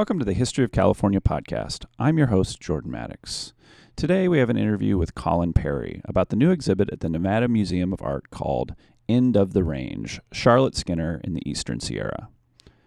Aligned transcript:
Welcome 0.00 0.18
to 0.18 0.24
the 0.24 0.32
History 0.32 0.64
of 0.64 0.72
California 0.72 1.20
podcast. 1.20 1.84
I'm 1.98 2.16
your 2.16 2.28
host, 2.28 2.58
Jordan 2.58 2.90
Maddox. 2.90 3.52
Today 3.96 4.28
we 4.28 4.38
have 4.38 4.48
an 4.48 4.56
interview 4.56 4.96
with 4.96 5.14
Kolin 5.14 5.54
Perry 5.54 6.00
about 6.06 6.30
the 6.30 6.36
new 6.36 6.50
exhibit 6.50 6.88
at 6.90 7.00
the 7.00 7.10
Nevada 7.10 7.48
Museum 7.48 7.92
of 7.92 8.00
Art 8.00 8.30
called 8.30 8.74
End 9.10 9.36
of 9.36 9.52
the 9.52 9.62
Range 9.62 10.18
Charlotte 10.32 10.74
Skinner 10.74 11.20
in 11.22 11.34
the 11.34 11.46
Eastern 11.46 11.80
Sierra. 11.80 12.30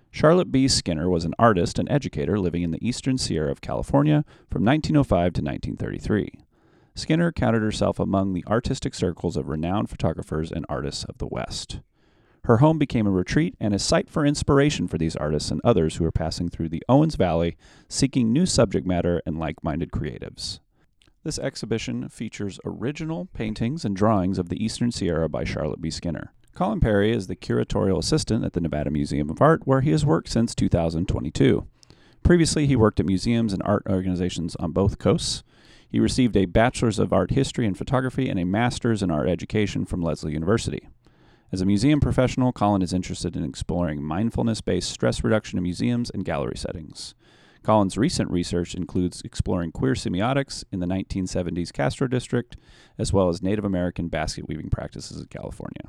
Charlotte 0.09 0.51
B. 0.51 0.67
Skinner 0.67 1.07
was 1.07 1.23
an 1.23 1.35
artist 1.37 1.77
and 1.77 1.87
educator 1.91 2.39
living 2.39 2.63
in 2.63 2.71
the 2.71 2.83
Eastern 2.83 3.19
Sierra 3.19 3.51
of 3.51 3.61
California 3.61 4.25
from 4.49 4.65
1905 4.65 5.33
to 5.33 5.41
1933. 5.43 6.43
Skinner 6.95 7.31
counted 7.31 7.61
herself 7.61 7.99
among 7.99 8.33
the 8.33 8.43
artistic 8.47 8.95
circles 8.95 9.37
of 9.37 9.49
renowned 9.49 9.87
photographers 9.87 10.51
and 10.51 10.65
artists 10.67 11.03
of 11.03 11.19
the 11.19 11.27
West. 11.27 11.79
Her 12.45 12.57
home 12.57 12.77
became 12.77 13.07
a 13.07 13.11
retreat 13.11 13.55
and 13.61 13.73
a 13.73 13.79
site 13.79 14.09
for 14.09 14.25
inspiration 14.25 14.89
for 14.89 14.97
these 14.97 15.15
artists 15.15 15.49
and 15.49 15.61
others 15.63 15.95
who 15.95 16.03
were 16.03 16.11
passing 16.11 16.49
through 16.49 16.69
the 16.69 16.83
Owens 16.89 17.15
Valley 17.15 17.55
seeking 17.87 18.33
new 18.33 18.45
subject 18.45 18.85
matter 18.85 19.21
and 19.25 19.39
like 19.39 19.63
minded 19.63 19.91
creatives. 19.91 20.59
This 21.23 21.39
exhibition 21.39 22.09
features 22.09 22.59
original 22.65 23.29
paintings 23.33 23.85
and 23.85 23.95
drawings 23.95 24.37
of 24.37 24.49
the 24.49 24.61
Eastern 24.61 24.91
Sierra 24.91 25.29
by 25.29 25.45
Charlotte 25.45 25.79
B. 25.79 25.89
Skinner. 25.89 26.33
Kolin 26.53 26.81
Perry 26.81 27.13
is 27.13 27.27
the 27.27 27.35
curatorial 27.37 27.97
assistant 27.97 28.43
at 28.43 28.51
the 28.51 28.61
Nevada 28.61 28.91
Museum 28.91 29.29
of 29.29 29.41
Art, 29.41 29.61
where 29.63 29.79
he 29.79 29.91
has 29.91 30.05
worked 30.05 30.27
since 30.27 30.53
2022. 30.53 31.65
Previously, 32.23 32.67
he 32.67 32.75
worked 32.75 32.99
at 32.99 33.05
museums 33.05 33.53
and 33.53 33.63
art 33.63 33.83
organizations 33.89 34.57
on 34.57 34.71
both 34.71 34.99
coasts. 34.99 35.43
He 35.89 35.99
received 35.99 36.35
a 36.35 36.45
Bachelor's 36.45 36.99
of 36.99 37.13
Art 37.13 37.31
History 37.31 37.65
and 37.65 37.77
Photography 37.77 38.27
and 38.27 38.37
a 38.37 38.43
Master's 38.43 39.01
in 39.01 39.11
Art 39.11 39.29
Education 39.29 39.85
from 39.85 40.01
Lesley 40.01 40.33
University. 40.33 40.89
As 41.53 41.61
a 41.61 41.67
museum 41.67 41.99
professional, 41.99 42.51
Kolin 42.51 42.81
is 42.81 42.93
interested 42.93 43.35
in 43.35 43.45
exploring 43.45 44.01
mindfulness 44.01 44.59
based 44.59 44.89
stress 44.89 45.23
reduction 45.23 45.59
in 45.59 45.63
museums 45.63 46.09
and 46.09 46.25
gallery 46.25 46.57
settings. 46.57 47.13
Kolin's 47.63 47.95
recent 47.95 48.31
research 48.31 48.73
includes 48.73 49.21
exploring 49.23 49.71
queer 49.71 49.93
semiotics 49.93 50.63
in 50.71 50.79
the 50.79 50.87
1970s 50.87 51.71
Castro 51.71 52.07
District, 52.07 52.57
as 52.97 53.13
well 53.13 53.29
as 53.29 53.43
Native 53.43 53.65
American 53.65 54.07
basket 54.07 54.47
weaving 54.47 54.71
practices 54.71 55.19
in 55.19 55.27
California. 55.27 55.83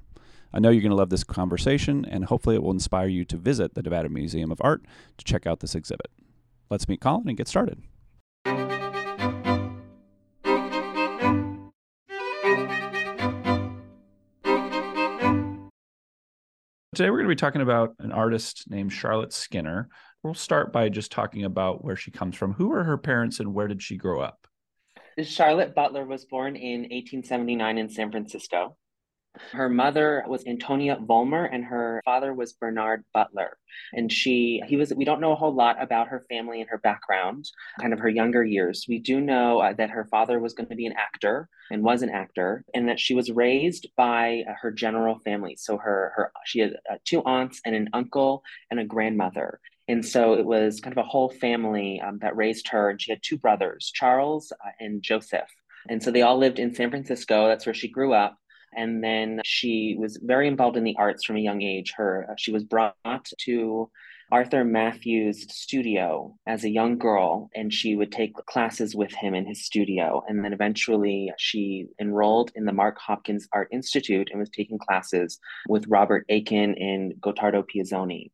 I 0.52 0.58
know 0.58 0.68
you're 0.68 0.82
going 0.82 0.90
to 0.90 0.96
love 0.96 1.08
this 1.08 1.24
conversation, 1.24 2.04
and 2.04 2.26
hopefully, 2.26 2.56
it 2.56 2.62
will 2.62 2.70
inspire 2.70 3.08
you 3.08 3.24
to 3.24 3.38
visit 3.38 3.72
the 3.72 3.82
Nevada 3.82 4.10
Museum 4.10 4.52
of 4.52 4.60
Art 4.62 4.84
to 5.16 5.24
check 5.24 5.46
out 5.46 5.60
this 5.60 5.74
exhibit. 5.74 6.10
Let's 6.68 6.90
meet 6.90 7.00
Kolin 7.00 7.26
and 7.26 7.38
get 7.38 7.48
started. 7.48 7.82
Today, 16.94 17.10
we're 17.10 17.16
going 17.16 17.28
to 17.28 17.34
be 17.34 17.40
talking 17.40 17.60
about 17.60 17.96
an 17.98 18.12
artist 18.12 18.70
named 18.70 18.92
Charlotte 18.92 19.32
Skinner. 19.32 19.88
We'll 20.22 20.34
start 20.34 20.72
by 20.72 20.88
just 20.90 21.10
talking 21.10 21.44
about 21.44 21.84
where 21.84 21.96
she 21.96 22.12
comes 22.12 22.36
from. 22.36 22.52
Who 22.52 22.72
are 22.72 22.84
her 22.84 22.96
parents 22.96 23.40
and 23.40 23.52
where 23.52 23.66
did 23.66 23.82
she 23.82 23.96
grow 23.96 24.20
up? 24.20 24.46
Charlotte 25.20 25.74
Butler 25.74 26.04
was 26.04 26.24
born 26.24 26.54
in 26.54 26.82
1879 26.82 27.78
in 27.78 27.88
San 27.88 28.12
Francisco. 28.12 28.76
Her 29.52 29.68
mother 29.68 30.24
was 30.28 30.46
Antonia 30.46 30.96
Vollmer 30.96 31.48
and 31.50 31.64
her 31.64 32.00
father 32.04 32.32
was 32.32 32.52
Bernard 32.52 33.04
Butler. 33.12 33.58
And 33.92 34.12
she, 34.12 34.62
he 34.66 34.76
was, 34.76 34.92
we 34.94 35.04
don't 35.04 35.20
know 35.20 35.32
a 35.32 35.36
whole 35.36 35.54
lot 35.54 35.82
about 35.82 36.08
her 36.08 36.24
family 36.28 36.60
and 36.60 36.70
her 36.70 36.78
background, 36.78 37.48
kind 37.80 37.92
of 37.92 37.98
her 37.98 38.08
younger 38.08 38.44
years. 38.44 38.86
We 38.88 38.98
do 38.98 39.20
know 39.20 39.60
uh, 39.60 39.72
that 39.74 39.90
her 39.90 40.04
father 40.04 40.38
was 40.38 40.54
going 40.54 40.68
to 40.68 40.76
be 40.76 40.86
an 40.86 40.94
actor 40.96 41.48
and 41.70 41.82
was 41.82 42.02
an 42.02 42.10
actor, 42.10 42.64
and 42.74 42.88
that 42.88 43.00
she 43.00 43.14
was 43.14 43.30
raised 43.30 43.88
by 43.96 44.44
uh, 44.48 44.52
her 44.60 44.70
general 44.70 45.18
family. 45.24 45.56
So 45.58 45.78
her, 45.78 46.12
her, 46.14 46.32
she 46.44 46.60
had 46.60 46.76
uh, 46.90 46.96
two 47.04 47.22
aunts 47.24 47.60
and 47.64 47.74
an 47.74 47.88
uncle 47.92 48.42
and 48.70 48.78
a 48.78 48.84
grandmother. 48.84 49.60
And 49.88 50.04
so 50.04 50.34
it 50.34 50.46
was 50.46 50.80
kind 50.80 50.96
of 50.96 51.04
a 51.04 51.08
whole 51.08 51.30
family 51.30 52.00
um, 52.00 52.18
that 52.20 52.36
raised 52.36 52.68
her. 52.68 52.90
And 52.90 53.00
she 53.00 53.10
had 53.10 53.20
two 53.22 53.38
brothers, 53.38 53.90
Charles 53.92 54.52
uh, 54.52 54.70
and 54.80 55.02
Joseph. 55.02 55.50
And 55.88 56.02
so 56.02 56.10
they 56.10 56.22
all 56.22 56.38
lived 56.38 56.58
in 56.58 56.74
San 56.74 56.90
Francisco. 56.90 57.48
That's 57.48 57.66
where 57.66 57.74
she 57.74 57.88
grew 57.88 58.14
up 58.14 58.38
and 58.76 59.02
then 59.02 59.40
she 59.44 59.96
was 59.98 60.18
very 60.22 60.48
involved 60.48 60.76
in 60.76 60.84
the 60.84 60.96
arts 60.98 61.24
from 61.24 61.36
a 61.36 61.40
young 61.40 61.62
age. 61.62 61.92
Her 61.96 62.26
uh, 62.30 62.34
she 62.36 62.52
was 62.52 62.64
brought 62.64 62.96
to 63.40 63.90
Arthur 64.32 64.64
Mathews' 64.64 65.46
studio 65.52 66.34
as 66.46 66.64
a 66.64 66.70
young 66.70 66.98
girl, 66.98 67.50
and 67.54 67.72
she 67.72 67.94
would 67.94 68.10
take 68.10 68.34
classes 68.46 68.96
with 68.96 69.12
him 69.12 69.34
in 69.34 69.46
his 69.46 69.64
studio. 69.64 70.24
And 70.26 70.44
then 70.44 70.52
eventually 70.52 71.30
she 71.38 71.86
enrolled 72.00 72.50
in 72.54 72.64
the 72.64 72.72
Mark 72.72 72.98
Hopkins 72.98 73.46
Art 73.52 73.68
Institute 73.70 74.28
and 74.30 74.40
was 74.40 74.50
taking 74.50 74.78
classes 74.78 75.38
with 75.68 75.86
Robert 75.88 76.24
Aitken 76.28 76.74
and 76.76 77.14
Gottardo 77.20 77.64
Piazzoni 77.64 78.30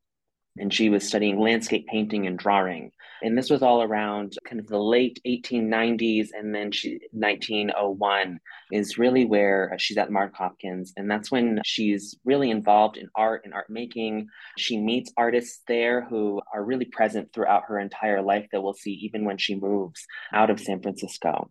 and 0.59 0.72
she 0.72 0.88
was 0.88 1.06
studying 1.06 1.38
landscape 1.38 1.86
painting 1.86 2.26
and 2.26 2.38
drawing. 2.38 2.92
And 3.22 3.36
this 3.36 3.50
was 3.50 3.62
all 3.62 3.82
around 3.82 4.36
kind 4.44 4.60
of 4.60 4.66
the 4.66 4.78
late 4.78 5.20
1890s, 5.26 6.28
and 6.32 6.54
then 6.54 6.72
she 6.72 7.00
1901 7.12 8.41
is 8.72 8.98
really 8.98 9.25
where 9.25 9.75
she's 9.78 9.98
at 9.98 10.10
Mark 10.10 10.34
Hopkins, 10.34 10.92
and 10.97 11.10
that's 11.10 11.30
when 11.30 11.60
she's 11.64 12.16
really 12.25 12.50
involved 12.50 12.97
in 12.97 13.09
art 13.14 13.42
and 13.44 13.54
art 13.54 13.69
making. 13.69 14.28
She 14.56 14.78
meets 14.78 15.12
artists 15.16 15.62
there 15.69 16.04
who 16.04 16.41
are 16.54 16.64
really 16.64 16.86
present 16.86 17.32
throughout 17.32 17.64
her 17.69 17.78
entire 17.78 18.22
life 18.22 18.47
that 18.53 18.62
we'll 18.62 18.75
see 18.75 18.92
even 18.92 19.25
when 19.25 19.38
she 19.38 19.54
moves 19.54 20.06
out 20.32 20.50
of 20.50 20.60
San 20.60 20.80
Francisco. 20.80 21.50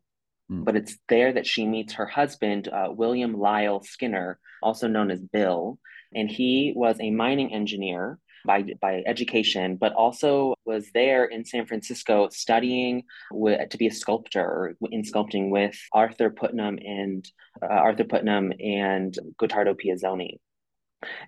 Hmm. 0.49 0.63
But 0.63 0.75
it's 0.75 0.97
there 1.07 1.33
that 1.33 1.47
she 1.47 1.65
meets 1.65 1.93
her 1.93 2.05
husband, 2.05 2.67
uh, 2.67 2.89
William 2.91 3.33
Lyle 3.33 3.81
Skinner, 3.83 4.39
also 4.61 4.87
known 4.87 5.11
as 5.11 5.21
Bill. 5.21 5.77
And 6.13 6.29
he 6.29 6.73
was 6.75 6.97
a 6.99 7.11
mining 7.11 7.53
engineer 7.53 8.17
by, 8.45 8.63
by 8.81 9.03
education, 9.05 9.75
but 9.75 9.93
also 9.93 10.53
was 10.65 10.89
there 10.93 11.25
in 11.25 11.45
San 11.45 11.65
Francisco 11.65 12.29
studying 12.29 13.03
with, 13.31 13.69
to 13.69 13.77
be 13.77 13.87
a 13.87 13.93
sculptor 13.93 14.75
in 14.91 15.03
sculpting 15.03 15.49
with 15.49 15.77
Arthur 15.93 16.29
Putnam 16.29 16.77
and 16.83 17.25
uh, 17.61 17.67
Arthur 17.67 18.05
Putnam 18.05 18.51
and 18.59 19.17
Gottardo 19.41 19.75
Piazzoni. 19.75 20.39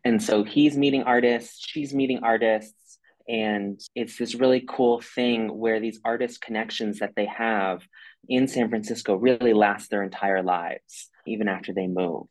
And 0.04 0.22
so 0.22 0.44
he's 0.44 0.78
meeting 0.78 1.04
artists, 1.04 1.66
she's 1.66 1.94
meeting 1.94 2.20
artists, 2.24 3.00
and 3.28 3.80
it's 3.96 4.18
this 4.18 4.36
really 4.36 4.66
cool 4.68 5.00
thing 5.00 5.58
where 5.58 5.80
these 5.80 6.00
artist 6.04 6.42
connections 6.42 7.00
that 7.00 7.14
they 7.16 7.28
have 7.28 7.82
in 8.28 8.48
San 8.48 8.70
Francisco 8.70 9.16
really 9.16 9.54
last 9.54 9.90
their 9.90 10.04
entire 10.04 10.44
lives, 10.44 11.10
even 11.26 11.48
after 11.48 11.74
they 11.74 11.88
move. 11.88 12.28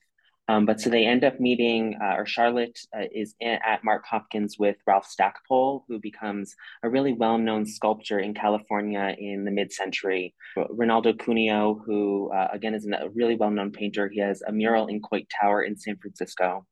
Um, 0.50 0.66
but 0.66 0.80
so 0.80 0.90
they 0.90 1.06
end 1.06 1.22
up 1.22 1.38
meeting, 1.38 1.96
uh, 2.02 2.14
or 2.16 2.26
Charlotte 2.26 2.76
uh, 2.92 3.04
is 3.14 3.36
in, 3.38 3.60
at 3.64 3.84
Mark 3.84 4.04
Hopkins 4.04 4.58
with 4.58 4.78
Ralph 4.84 5.06
Stackpole, 5.06 5.84
who 5.86 6.00
becomes 6.00 6.56
a 6.82 6.90
really 6.90 7.12
well 7.12 7.38
known 7.38 7.64
sculptor 7.64 8.18
in 8.18 8.34
California 8.34 9.14
in 9.16 9.44
the 9.44 9.52
mid 9.52 9.72
century. 9.72 10.34
Rinaldo 10.70 11.12
Cuneo, 11.12 11.80
who 11.86 12.32
uh, 12.32 12.48
again 12.52 12.74
is 12.74 12.84
a 12.84 13.08
really 13.10 13.36
well 13.36 13.52
known 13.52 13.70
painter, 13.70 14.08
he 14.08 14.18
has 14.18 14.42
a 14.42 14.50
mural 14.50 14.88
in 14.88 15.00
Coit 15.00 15.28
Tower 15.40 15.62
in 15.62 15.76
San 15.76 15.96
Francisco. 15.98 16.66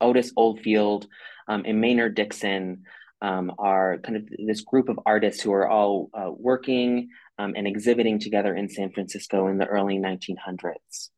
Otis 0.00 0.32
Oldfield 0.36 1.08
um, 1.48 1.64
and 1.66 1.80
Maynard 1.80 2.14
Dixon 2.14 2.84
um, 3.22 3.52
are 3.58 3.98
kind 3.98 4.18
of 4.18 4.28
this 4.46 4.60
group 4.60 4.88
of 4.88 5.00
artists 5.04 5.42
who 5.42 5.52
are 5.52 5.68
all 5.68 6.10
uh, 6.14 6.30
working 6.30 7.08
um, 7.40 7.54
and 7.56 7.66
exhibiting 7.66 8.20
together 8.20 8.54
in 8.54 8.68
San 8.68 8.92
Francisco 8.92 9.48
in 9.48 9.58
the 9.58 9.66
early 9.66 9.98
1900s. 9.98 11.08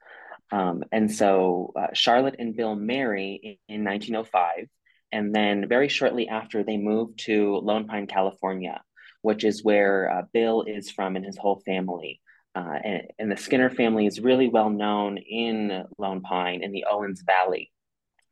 Um, 0.53 0.85
and 0.93 1.11
so 1.11 1.73
uh, 1.75 1.89
Charlotte 1.95 2.37
and 2.39 2.55
Bill 2.55 2.77
marry 2.77 3.59
in, 3.69 3.77
in 3.77 3.85
1905. 3.85 4.69
And 5.11 5.35
then 5.35 5.69
very 5.69 5.89
shortly 5.89 6.29
after, 6.29 6.63
they 6.63 6.77
move 6.77 7.17
to 7.19 7.57
Lone 7.57 7.87
Pine, 7.87 8.07
California, 8.07 8.83
which 9.23 9.45
is 9.45 9.65
where 9.65 10.11
uh, 10.11 10.23
Bill 10.33 10.63
is 10.63 10.91
from 10.91 11.17
and 11.17 11.25
his 11.25 11.39
whole 11.39 11.63
family. 11.67 12.21
Uh, 12.55 12.79
and, 12.85 13.03
and, 13.19 13.33
the 13.33 13.37
Skinner 13.37 13.71
family 13.71 14.07
is 14.07 14.21
really 14.21 14.47
well 14.47 14.69
known 14.69 15.17
in 15.17 15.85
Lone 15.97 16.21
Pine 16.21 16.63
in 16.63 16.71
the 16.71 16.85
Owens 16.91 17.23
Valley. 17.23 17.73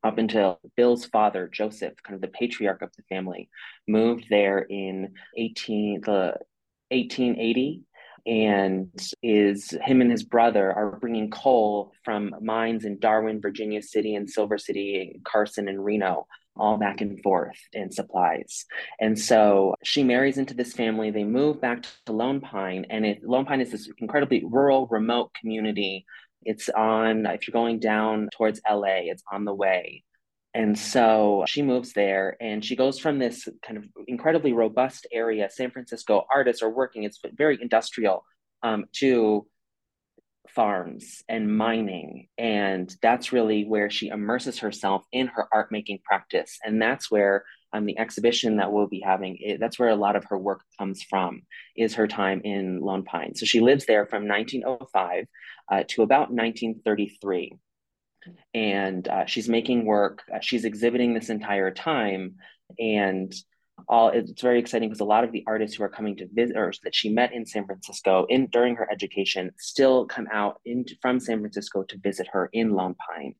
Up 0.04 0.18
until 0.18 0.60
Bill's 0.76 1.06
father, 1.06 1.48
Joseph, 1.48 1.94
kind 2.02 2.14
of 2.14 2.20
the 2.20 2.28
patriarch 2.28 2.82
of 2.82 2.90
the 2.96 3.02
family, 3.04 3.48
moved 3.88 4.26
there 4.28 4.58
in 4.58 5.14
18, 5.38 6.02
the 6.02 6.36
1880 6.90 7.82
and 8.26 8.88
is 9.22 9.70
him 9.82 10.00
and 10.00 10.10
his 10.10 10.22
brother 10.22 10.72
are 10.72 10.98
bringing 11.00 11.30
coal 11.30 11.92
from 12.04 12.34
mines 12.40 12.84
in 12.84 12.98
Darwin, 12.98 13.40
Virginia 13.40 13.82
City, 13.82 14.14
and 14.14 14.28
Silver 14.28 14.58
City, 14.58 15.20
Carson, 15.24 15.68
and 15.68 15.84
Reno, 15.84 16.26
all 16.56 16.76
back 16.76 17.00
and 17.00 17.22
forth 17.22 17.56
in 17.72 17.90
supplies. 17.90 18.66
And 19.00 19.18
so 19.18 19.74
she 19.82 20.02
marries 20.02 20.38
into 20.38 20.54
this 20.54 20.72
family. 20.72 21.10
They 21.10 21.24
move 21.24 21.60
back 21.60 21.84
to 22.06 22.12
Lone 22.12 22.40
Pine, 22.40 22.86
and 22.90 23.04
it, 23.06 23.24
Lone 23.24 23.46
Pine 23.46 23.60
is 23.60 23.70
this 23.70 23.90
incredibly 23.98 24.44
rural, 24.44 24.86
remote 24.88 25.32
community. 25.34 26.04
It's 26.42 26.68
on, 26.68 27.26
if 27.26 27.46
you're 27.46 27.52
going 27.52 27.80
down 27.80 28.28
towards 28.32 28.60
LA, 28.68 29.10
it's 29.10 29.22
on 29.30 29.44
the 29.44 29.54
way. 29.54 30.04
And 30.54 30.76
so 30.76 31.44
she 31.46 31.62
moves 31.62 31.92
there 31.92 32.36
and 32.40 32.64
she 32.64 32.74
goes 32.74 32.98
from 32.98 33.18
this 33.18 33.48
kind 33.64 33.78
of 33.78 33.84
incredibly 34.08 34.52
robust 34.52 35.06
area. 35.12 35.48
San 35.50 35.70
Francisco 35.70 36.26
artists 36.32 36.62
are 36.62 36.70
working, 36.70 37.04
it's 37.04 37.20
very 37.34 37.58
industrial, 37.60 38.24
um, 38.62 38.86
to 38.94 39.46
farms 40.48 41.22
and 41.28 41.56
mining. 41.56 42.28
And 42.36 42.92
that's 43.00 43.32
really 43.32 43.64
where 43.64 43.90
she 43.90 44.08
immerses 44.08 44.58
herself 44.58 45.04
in 45.12 45.28
her 45.28 45.46
art 45.52 45.70
making 45.70 46.00
practice. 46.04 46.58
And 46.64 46.82
that's 46.82 47.10
where 47.10 47.44
um, 47.72 47.86
the 47.86 47.98
exhibition 47.98 48.56
that 48.56 48.72
we'll 48.72 48.88
be 48.88 49.00
having, 49.00 49.36
it, 49.40 49.60
that's 49.60 49.78
where 49.78 49.90
a 49.90 49.96
lot 49.96 50.16
of 50.16 50.24
her 50.24 50.38
work 50.38 50.62
comes 50.78 51.02
from, 51.02 51.42
is 51.76 51.94
her 51.94 52.08
time 52.08 52.40
in 52.42 52.80
Lone 52.80 53.04
Pine. 53.04 53.34
So 53.36 53.46
she 53.46 53.60
lives 53.60 53.86
there 53.86 54.06
from 54.06 54.26
1905 54.26 55.26
uh, 55.70 55.84
to 55.88 56.02
about 56.02 56.32
1933. 56.32 57.52
And 58.54 59.06
uh, 59.08 59.26
she's 59.26 59.48
making 59.48 59.84
work, 59.84 60.22
uh, 60.34 60.40
she's 60.40 60.64
exhibiting 60.64 61.14
this 61.14 61.30
entire 61.30 61.70
time. 61.70 62.36
And 62.78 63.32
all 63.88 64.10
it's 64.10 64.40
very 64.40 64.58
exciting 64.58 64.88
because 64.88 65.00
a 65.00 65.04
lot 65.04 65.24
of 65.24 65.32
the 65.32 65.44
artists 65.46 65.76
who 65.76 65.84
are 65.84 65.88
coming 65.88 66.16
to 66.16 66.28
visit 66.32 66.56
or 66.56 66.72
that 66.84 66.94
she 66.94 67.08
met 67.08 67.32
in 67.32 67.46
San 67.46 67.66
Francisco 67.66 68.26
in 68.28 68.46
during 68.48 68.76
her 68.76 68.88
education 68.90 69.50
still 69.58 70.06
come 70.06 70.28
out 70.32 70.60
in, 70.64 70.84
from 71.00 71.20
San 71.20 71.40
Francisco 71.40 71.82
to 71.84 71.98
visit 71.98 72.28
her 72.32 72.48
in 72.52 72.70
Lone 72.70 72.94
Pine. 72.94 73.34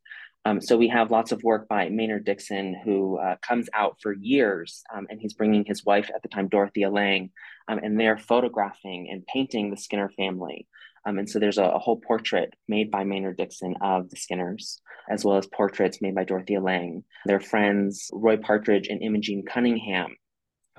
Um, 0.47 0.61
so 0.61 0.79
we 0.79 0.88
have 0.88 1.11
lots 1.11 1.32
of 1.32 1.43
work 1.43 1.69
by 1.69 1.91
Maynard 1.91 2.25
Dixon, 2.25 2.75
who 2.82 3.19
uh, 3.19 3.37
comes 3.43 3.69
out 3.75 3.99
for 4.00 4.15
years, 4.15 4.82
um, 4.94 5.06
and 5.11 5.21
he's 5.21 5.35
bringing 5.35 5.67
his 5.67 5.85
wife 5.85 6.11
at 6.15 6.23
the 6.23 6.29
time, 6.29 6.49
Dorothea 6.49 6.88
Lange, 6.88 7.31
um, 7.69 7.79
and 7.82 8.00
they're 8.00 8.17
photographing 8.17 9.11
and 9.11 9.27
painting 9.27 9.71
the 9.71 9.77
Skinner 9.77 10.09
family. 10.17 10.67
Um, 11.06 11.19
and 11.19 11.29
so 11.29 11.38
there's 11.38 11.58
a, 11.58 11.64
a, 11.64 11.79
whole 11.79 11.97
portrait 11.97 12.55
made 12.69 12.91
by 12.91 13.05
Maynard 13.05 13.38
Dixon 13.38 13.75
of 13.81 14.11
the 14.11 14.17
Skinners, 14.17 14.81
as 15.11 15.25
well 15.25 15.38
as 15.38 15.47
portraits 15.47 16.02
made 16.02 16.14
by 16.14 16.25
Dorothea 16.25 16.61
Lange. 16.61 17.05
Their 17.26 17.41
friends, 17.41 18.11
Roi 18.12 18.37
Partridge 18.37 18.88
and 18.88 19.02
Imogen 19.02 19.43
Cunningham, 19.49 20.14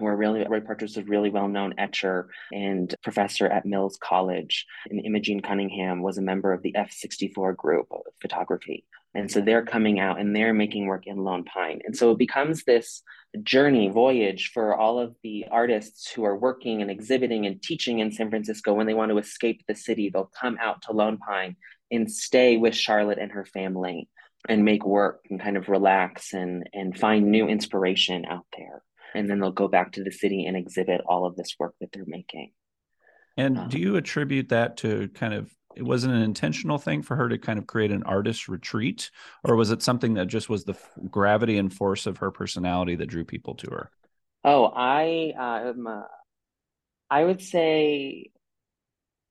who 0.02 0.08
are 0.08 0.18
really 0.18 0.44
Roi 0.44 0.60
Partridge 0.60 0.92
is 0.92 0.98
a 0.98 1.04
really 1.04 1.30
well-known 1.30 1.76
etcher 1.78 2.30
and 2.52 2.94
professor 3.04 3.46
at 3.46 3.68
Mills 3.68 4.00
College. 4.04 4.66
And 4.90 5.06
Imogen 5.06 5.42
Cunningham 5.42 6.02
was 6.02 6.18
a 6.18 6.24
member 6.24 6.52
of 6.52 6.64
the 6.64 6.74
F64 6.74 7.56
group 7.56 7.86
of 7.92 8.02
photography. 8.20 8.84
And 9.14 9.30
so 9.30 9.42
they're 9.42 9.66
coming 9.66 10.00
out 10.00 10.20
and 10.20 10.36
they're 10.36 10.54
making 10.54 10.88
work 10.88 11.06
in 11.06 11.18
Lone 11.18 11.44
Pine. 11.44 11.82
And 11.86 11.96
so 11.96 12.12
it 12.12 12.18
becomes 12.18 12.64
this 12.64 13.04
journey, 13.44 13.90
voyage 13.90 14.52
for 14.54 14.76
all 14.76 15.00
of 15.00 15.16
the 15.22 15.46
artists 15.52 16.12
who 16.12 16.24
are 16.24 16.36
working 16.36 16.82
and 16.82 16.90
exhibiting 16.90 17.46
and 17.46 17.62
teaching 17.62 18.00
in 18.00 18.12
San 18.12 18.32
Francisco. 18.32 18.74
When 18.74 18.88
they 18.88 18.96
want 18.96 19.12
to 19.12 19.20
escape 19.20 19.64
the 19.68 19.76
city, 19.76 20.10
they'll 20.10 20.32
come 20.40 20.58
out 20.60 20.82
to 20.84 20.94
Lone 20.94 21.20
Pine 21.20 21.58
and 21.92 22.12
stay 22.12 22.58
with 22.58 22.76
Charlotte 22.76 23.20
and 23.20 23.32
her 23.34 23.46
family 23.46 24.10
and 24.50 24.66
make 24.66 24.84
work 24.84 25.26
and 25.30 25.40
kind 25.40 25.58
of 25.58 25.70
relax 25.70 26.34
and, 26.34 26.68
and 26.74 26.98
find 26.98 27.30
new 27.30 27.48
inspiration 27.48 28.26
out 28.26 28.46
there 28.58 28.82
and 29.14 29.30
then 29.30 29.40
they'll 29.40 29.52
go 29.52 29.68
back 29.68 29.94
to 29.94 30.04
the 30.04 30.12
city 30.12 30.46
and 30.46 30.56
exhibit 30.56 31.02
all 31.06 31.26
of 31.26 31.36
this 31.36 31.56
work 31.60 31.76
that 31.82 31.92
they're 31.92 32.04
making. 32.06 32.52
And 33.38 33.58
um, 33.58 33.70
do 33.70 33.80
you 33.80 33.96
attribute 33.96 34.50
that 34.50 34.78
to 34.78 35.10
kind 35.10 35.34
of 35.34 35.52
it 35.76 35.84
wasn't 35.84 36.14
an 36.14 36.22
intentional 36.22 36.78
thing 36.78 37.02
for 37.02 37.16
her 37.16 37.30
to 37.30 37.38
kind 37.38 37.58
of 37.58 37.66
create 37.66 37.92
an 37.92 38.04
artist 38.04 38.48
retreat? 38.48 39.10
Or 39.44 39.56
was 39.56 39.72
it 39.72 39.82
something 39.82 40.16
that 40.16 40.28
just 40.28 40.50
was 40.50 40.66
the 40.66 40.76
gravity 41.10 41.58
and 41.58 41.74
force 41.74 42.06
of 42.06 42.18
her 42.18 42.30
personality 42.30 42.96
that 42.96 43.06
drew 43.08 43.24
people 43.24 43.56
to 43.56 43.70
her? 43.72 43.92
Oh 44.44 44.66
i 44.76 45.34
um 45.38 45.88
uh, 45.88 46.04
i 47.10 47.24
would 47.24 47.42
say 47.42 48.32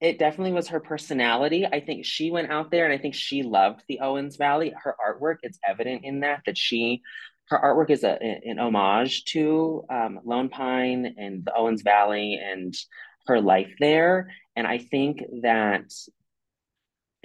it 0.01 0.19
definitely 0.19 0.53
was 0.53 0.69
her 0.69 0.81
personality. 0.81 1.67
I 1.67 1.81
think 1.81 2.07
she 2.07 2.31
went 2.31 2.51
out 2.51 2.71
there 2.71 2.85
and 2.85 2.95
i 2.95 2.99
think 2.99 3.15
she 3.15 3.43
loved 3.43 3.83
the 3.89 4.01
owens 4.01 4.37
valley. 4.37 4.73
Her 4.83 4.97
artwork 5.05 5.39
it's 5.43 5.59
evident 5.67 6.05
in 6.05 6.21
that 6.21 6.43
that 6.47 6.57
she 6.57 7.03
her 7.51 7.59
artwork 7.59 7.91
is 7.91 8.05
a, 8.05 8.17
an 8.23 8.59
homage 8.59 9.25
to 9.25 9.85
um, 9.91 10.21
Lone 10.25 10.49
Pine 10.49 11.15
and 11.19 11.45
the 11.45 11.55
Owens 11.55 11.83
Valley 11.83 12.41
and 12.43 12.75
her 13.27 13.41
life 13.41 13.73
there. 13.81 14.31
And 14.57 14.67
I 14.67 14.79
think 14.79 15.23
that 15.43 15.93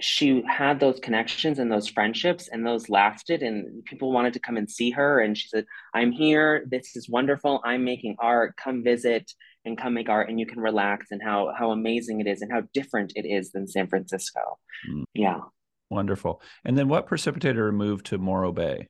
she 0.00 0.42
had 0.46 0.78
those 0.78 1.00
connections 1.00 1.58
and 1.58 1.72
those 1.72 1.88
friendships 1.88 2.48
and 2.48 2.66
those 2.66 2.90
lasted 2.90 3.42
and 3.42 3.84
people 3.84 4.12
wanted 4.12 4.34
to 4.34 4.40
come 4.40 4.56
and 4.56 4.70
see 4.70 4.90
her. 4.90 5.20
And 5.20 5.38
she 5.38 5.48
said 5.48 5.64
i'm 5.94 6.12
here. 6.12 6.66
This 6.68 6.96
is 6.96 7.08
wonderful. 7.08 7.60
I'm 7.64 7.84
making 7.84 8.16
art. 8.18 8.56
Come 8.62 8.82
visit 8.82 9.30
and 9.64 9.78
come 9.78 9.94
make 9.94 10.08
art 10.08 10.28
and 10.28 10.38
you 10.38 10.46
can 10.46 10.60
relax 10.60 11.06
and 11.10 11.22
how 11.22 11.52
how 11.56 11.70
amazing 11.70 12.20
it 12.20 12.26
is 12.26 12.42
and 12.42 12.52
how 12.52 12.62
different 12.74 13.12
it 13.16 13.26
is 13.26 13.52
than 13.52 13.66
san 13.66 13.86
francisco. 13.86 14.58
Mm. 14.90 15.04
yeah. 15.14 15.40
Wonderful. 15.88 16.42
And 16.64 16.76
then 16.76 16.88
what 16.88 17.06
precipitated 17.06 17.56
her 17.56 17.72
move 17.72 18.02
to 18.04 18.18
morro 18.18 18.52
bay 18.52 18.88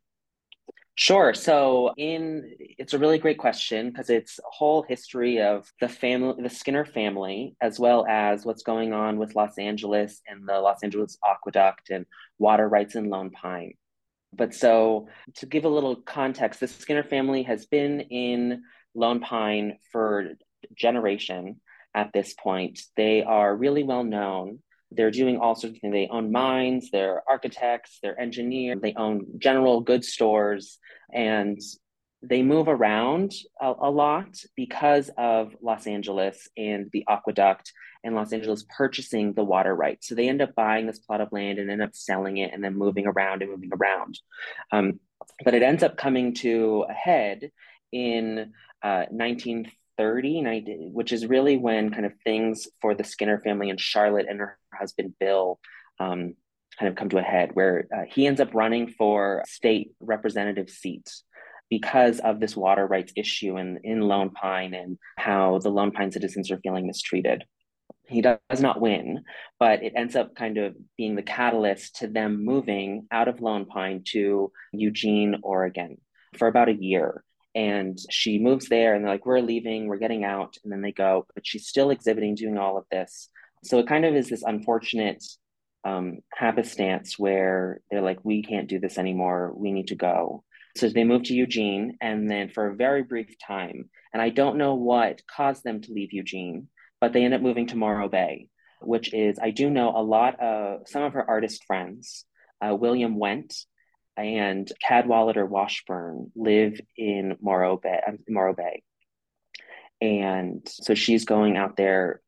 Sure. 0.99 1.35
So, 1.35 1.93
in 1.99 2.55
it's 2.59 2.95
a 2.95 2.99
really 2.99 3.19
great 3.19 3.37
question 3.37 3.91
because 3.91 4.09
it's 4.09 4.39
a 4.39 4.51
whole 4.51 4.83
history 4.83 5.43
of 5.43 5.71
the 5.79 5.91
family, 5.91 6.43
the 6.43 6.49
Skinner 6.49 6.87
family, 6.87 7.55
as 7.61 7.79
well 7.79 8.07
as 8.09 8.47
what's 8.47 8.63
going 8.63 8.95
on 8.95 9.19
with 9.19 9.35
Los 9.37 9.59
Angeles 9.59 10.23
and 10.27 10.49
the 10.49 10.59
Los 10.59 10.83
Angeles 10.83 11.19
Aqueduct 11.23 11.91
and 11.91 12.07
water 12.39 12.67
rights 12.67 12.95
in 12.95 13.11
Lone 13.11 13.31
Pine. 13.31 13.75
But 14.33 14.55
so, 14.55 15.09
to 15.37 15.47
give 15.47 15.67
a 15.67 15.69
little 15.69 15.97
context, 15.97 16.61
the 16.61 16.69
Skinner 16.69 17.05
family 17.05 17.43
has 17.43 17.67
been 17.67 18.01
in 18.01 18.63
Lone 18.95 19.21
Pine 19.21 19.77
for 19.93 20.31
generation 20.75 21.61
at 21.95 22.11
this 22.15 22.33
point. 22.33 22.81
They 22.97 23.23
are 23.23 23.55
really 23.55 23.83
well 23.83 24.05
known 24.05 24.61
they're 24.97 25.11
doing 25.11 25.39
all 25.39 25.55
sorts 25.55 25.77
of 25.77 25.81
things. 25.81 25.93
They 25.93 26.09
own 26.09 26.33
mines, 26.33 26.91
they're 26.91 27.23
architects, 27.29 27.99
they're 28.03 28.19
engineers, 28.21 28.81
they 28.81 28.95
own 28.95 29.27
general 29.39 29.81
goods 29.81 30.09
stores, 30.09 30.79
and 31.13 31.61
they 32.23 32.43
move 32.43 32.69
around 32.69 33.33
a, 33.61 33.73
a, 33.79 33.91
lot 33.91 34.29
because 34.57 35.11
of 35.17 35.55
Los 35.61 35.87
Angeles 35.87 36.49
and 36.57 36.89
the 36.93 37.05
aqueduct 37.09 37.73
and 38.03 38.15
Los 38.15 38.33
Angeles 38.33 38.65
purchasing 38.77 39.33
the 39.35 39.45
water 39.45 39.75
rights. 39.75 40.09
So 40.09 40.15
they 40.15 40.29
end 40.29 40.43
up 40.43 40.55
buying 40.55 40.87
this 40.87 40.99
plot 40.99 41.21
of 41.21 41.31
land 41.31 41.59
and 41.59 41.71
end 41.71 41.83
up 41.83 41.95
selling 41.95 42.39
it 42.39 42.53
and 42.53 42.65
then 42.65 42.77
moving 42.77 43.07
around 43.07 43.43
and 43.43 43.51
moving 43.51 43.71
around. 43.73 44.19
Um, 44.73 45.01
but 45.45 45.55
it 45.55 45.63
ends 45.63 45.83
up 45.83 45.97
coming 45.97 46.35
to 46.35 46.87
a 46.89 46.93
head 46.93 47.51
in 47.93 48.53
uh, 48.83 49.07
1930 49.11 49.73
30, 49.99 50.91
which 50.93 51.13
is 51.13 51.27
really 51.27 51.57
when 51.57 51.91
kind 51.91 52.07
of 52.07 52.13
things 52.25 52.69
for 52.81 52.95
the 52.95 53.05
Skinner 53.05 53.41
family 53.41 53.71
and 53.71 53.81
Charlotte 53.81 54.27
and 54.29 54.41
her 54.41 54.59
husband 54.73 55.15
Bill 55.19 55.59
um, 55.99 56.35
kind 56.79 56.91
of 56.91 56.97
come 56.97 57.09
to 57.11 57.19
a 57.19 57.23
head, 57.23 57.51
where 57.55 57.87
uh, 57.95 58.03
he 58.09 58.27
ends 58.27 58.41
up 58.41 58.55
running 58.55 58.89
for 58.89 59.43
state 59.47 59.93
representative 60.01 60.69
seats 60.69 61.25
because 61.71 62.21
of 62.21 62.39
this 62.39 62.57
water 62.57 62.87
rights 62.87 63.13
issue 63.17 63.57
in, 63.59 63.81
in 63.83 64.01
Lone 64.01 64.31
Pine 64.31 64.75
and 64.75 64.99
how 65.17 65.59
the 65.59 65.71
Lone 65.71 65.91
Pine 65.91 66.13
citizens 66.13 66.51
are 66.51 66.59
feeling 66.59 66.87
mistreated. 66.87 67.45
He 68.09 68.21
does 68.21 68.61
not 68.61 68.81
win, 68.81 69.25
but 69.59 69.83
it 69.83 69.95
ends 69.97 70.15
up 70.15 70.37
kind 70.37 70.59
of 70.59 70.77
being 70.97 71.17
the 71.17 71.23
catalyst 71.23 71.97
to 71.97 72.07
them 72.07 72.45
moving 72.45 73.09
out 73.11 73.27
of 73.27 73.41
Lone 73.41 73.67
Pine 73.67 74.03
to 74.13 74.53
Eugene, 74.73 75.41
Oregon 75.43 75.97
for 76.39 76.47
about 76.47 76.69
a 76.69 76.75
year 76.75 77.25
and 77.57 77.99
she 78.11 78.39
moves 78.39 78.69
there 78.69 78.95
and 78.95 79.05
they're 79.05 79.13
like 79.13 79.27
we're 79.27 79.41
leaving 79.41 79.89
we're 79.89 79.97
getting 79.97 80.25
out 80.25 80.57
and 80.63 80.73
then 80.73 80.83
they 80.83 80.93
go 80.93 81.27
but 81.35 81.47
she's 81.47 81.67
still 81.67 81.91
exhibiting 81.91 82.35
doing 82.35 82.59
all 82.59 82.79
of 82.79 82.85
this. 82.91 83.29
So 83.65 83.79
it 83.79 83.89
kind 83.89 84.05
of 84.05 84.15
is 84.15 84.29
this 84.29 84.45
unfortunate 84.45 85.25
um, 85.85 86.19
happenstance 86.33 87.19
where 87.19 87.81
they're 87.91 88.03
like 88.03 88.19
we 88.23 88.43
can't 88.43 88.69
do 88.69 88.79
this 88.79 88.99
anymore 88.99 89.53
we 89.57 89.73
need 89.73 89.89
to 89.89 89.97
go. 89.97 90.45
So 90.77 90.89
they 90.89 91.05
move 91.05 91.25
to 91.25 91.35
eugene 91.35 91.97
and 92.01 92.31
then 92.31 92.51
for 92.51 92.69
a 92.69 92.77
very 92.77 93.03
brief 93.03 93.35
time 93.45 93.89
and 94.17 94.23
i 94.23 94.31
don't 94.31 94.57
know 94.57 94.75
what 94.75 95.21
caused 95.27 95.63
them 95.63 95.83
to 95.83 95.93
leave 95.93 96.13
eugene 96.13 96.69
but 97.03 97.13
they 97.13 97.23
end 97.23 97.35
up 97.35 97.43
moving 97.43 97.67
to 97.67 97.77
morro 97.77 98.09
bay 98.09 98.49
which 98.81 99.13
is 99.13 99.39
i 99.39 99.51
do 99.51 99.69
know 99.69 99.93
a 99.95 100.03
lot 100.03 100.41
of 100.41 100.89
some 100.89 101.03
of 101.03 101.13
her 101.13 101.29
artist 101.29 101.65
friends 101.67 102.25
uh, 102.65 102.75
william 102.75 103.17
Wendt 103.19 103.65
and 104.17 104.71
Cadwallader 104.87 105.45
Washburn 105.45 106.31
live 106.35 106.81
in 106.97 107.37
Morro 107.41 107.77
Bay, 107.77 108.01
um, 108.07 108.19
Bay. 108.57 108.83
And 110.01 110.67
so 110.67 110.95
she's 110.95 111.25
going 111.25 111.57
out 111.57 111.77
there 111.77 112.21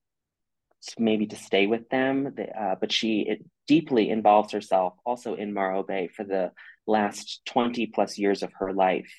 maybe 0.99 1.27
to 1.27 1.37
stay 1.37 1.67
with 1.67 1.89
them, 1.89 2.35
uh, 2.59 2.77
but 2.81 2.93
she 2.93 3.41
deeply 3.67 4.11
involves 4.11 4.53
herself 4.53 4.95
also 5.05 5.35
in 5.35 5.53
Morro 5.53 5.83
Bay 5.83 6.09
for 6.09 6.25
the 6.25 6.53
last 6.87 7.43
20 7.47 7.87
plus 7.89 8.17
years 8.17 8.43
of 8.43 8.53
her 8.59 8.73
life 8.73 9.13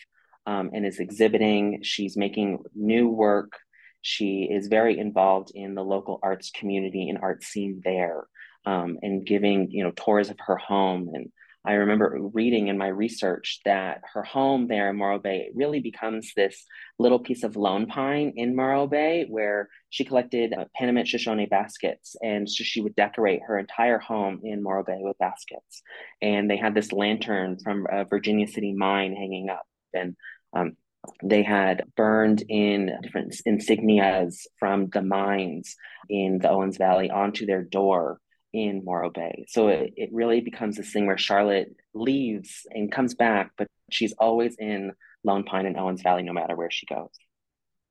um, 0.46 0.72
and 0.74 0.86
is 0.86 1.00
exhibiting. 1.00 1.82
She's 1.84 2.18
making 2.18 2.60
new 2.74 3.10
work. 3.10 3.54
She 4.02 4.50
is 4.50 4.68
very 4.68 4.98
involved 4.98 5.52
in 5.54 5.76
the 5.76 5.84
local 5.84 6.20
arts 6.24 6.52
community 6.52 7.10
and 7.10 7.20
art 7.22 7.44
scene 7.44 7.82
there 7.84 8.26
um, 8.66 8.98
and 9.02 9.26
giving, 9.26 9.70
you 9.70 9.84
know, 9.84 9.92
tours 9.92 10.30
of 10.30 10.38
her 10.40 10.58
home 10.58 11.10
and 11.14 11.32
I 11.66 11.74
remember 11.74 12.18
reading 12.34 12.68
in 12.68 12.78
my 12.78 12.88
research 12.88 13.60
that 13.66 14.02
her 14.14 14.24
home 14.24 14.68
there 14.68 14.90
in 14.90 14.96
Morro 14.96 15.20
Bay 15.20 15.50
really 15.54 15.82
becomes 15.82 16.32
this 16.36 16.66
little 16.98 17.20
piece 17.20 17.44
of 17.44 17.58
lone 17.58 17.86
pine 17.86 18.34
in 18.38 18.56
Morro 18.56 18.88
Bay 18.88 19.26
where 19.30 19.68
she 19.90 20.06
collected 20.06 20.54
uh, 20.54 20.66
Panamint 20.80 21.08
Shoshone 21.08 21.48
baskets 21.48 22.16
and 22.22 22.50
so 22.50 22.64
she 22.64 22.82
would 22.82 22.96
decorate 22.96 23.42
her 23.46 23.60
entire 23.60 24.00
home 24.00 24.40
in 24.44 24.64
Morro 24.64 24.86
Bay 24.86 25.00
with 25.00 25.18
baskets. 25.18 25.82
And 26.22 26.50
they 26.50 26.58
had 26.58 26.74
this 26.74 26.94
lantern 26.94 27.58
from 27.62 27.88
a 27.92 28.06
Virginia 28.06 28.48
City 28.48 28.74
mine 28.74 29.14
hanging 29.14 29.50
up. 29.50 29.66
And 29.94 30.16
um, 30.54 30.78
they 31.24 31.44
had 31.44 31.84
burned 31.98 32.44
in 32.48 32.98
different 33.02 33.36
insignias 33.46 34.46
from 34.60 34.90
the 34.94 35.02
mines 35.02 35.76
in 36.10 36.40
the 36.40 36.50
Owens 36.50 36.78
Valley 36.78 37.10
onto 37.10 37.46
their 37.46 37.64
door 37.64 38.20
in 38.54 38.84
Morro 38.84 39.10
Bay. 39.10 39.46
So 39.48 39.68
it, 39.68 39.94
it 39.96 40.10
really 40.12 40.42
becomes 40.42 40.78
this 40.78 40.92
thing 40.92 41.06
where 41.06 41.18
Charlotte 41.18 41.76
leaves 41.94 42.66
and 42.72 42.92
comes 42.92 43.16
back, 43.16 43.52
but 43.58 43.68
she's 43.92 44.14
always 44.14 44.56
in 44.58 44.94
Lone 45.24 45.44
Pine 45.44 45.66
and 45.66 45.78
Owens 45.78 46.02
Valley 46.02 46.24
no 46.24 46.34
matter 46.34 46.56
where 46.56 46.72
she 46.72 46.86
goes. 46.86 47.10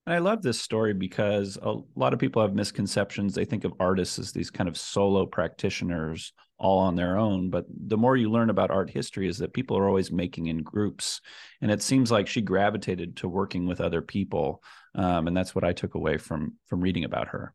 And 0.06 0.14
I 0.14 0.20
love 0.20 0.42
this 0.42 0.60
story 0.60 0.94
because 0.94 1.58
a 1.60 1.74
lot 1.94 2.14
of 2.14 2.18
people 2.18 2.40
have 2.40 2.54
misconceptions. 2.54 3.34
They 3.34 3.44
think 3.44 3.64
of 3.64 3.74
artists 3.78 4.18
as 4.18 4.32
these 4.32 4.50
kind 4.50 4.66
of 4.66 4.78
solo 4.78 5.26
practitioners 5.26 6.32
all 6.58 6.78
on 6.78 6.96
their 6.96 7.18
own. 7.18 7.50
But 7.50 7.66
the 7.68 7.98
more 7.98 8.16
you 8.16 8.30
learn 8.30 8.48
about 8.50 8.70
art 8.70 8.88
history, 8.88 9.28
is 9.28 9.38
that 9.38 9.52
people 9.52 9.76
are 9.76 9.86
always 9.86 10.10
making 10.10 10.46
in 10.46 10.62
groups. 10.62 11.20
And 11.60 11.70
it 11.70 11.82
seems 11.82 12.10
like 12.10 12.26
she 12.26 12.40
gravitated 12.40 13.18
to 13.18 13.28
working 13.28 13.66
with 13.66 13.82
other 13.82 14.00
people. 14.00 14.62
Um, 14.94 15.28
and 15.28 15.36
that's 15.36 15.54
what 15.54 15.64
I 15.64 15.72
took 15.72 15.94
away 15.94 16.16
from 16.16 16.54
from 16.66 16.80
reading 16.80 17.04
about 17.04 17.28
her. 17.28 17.54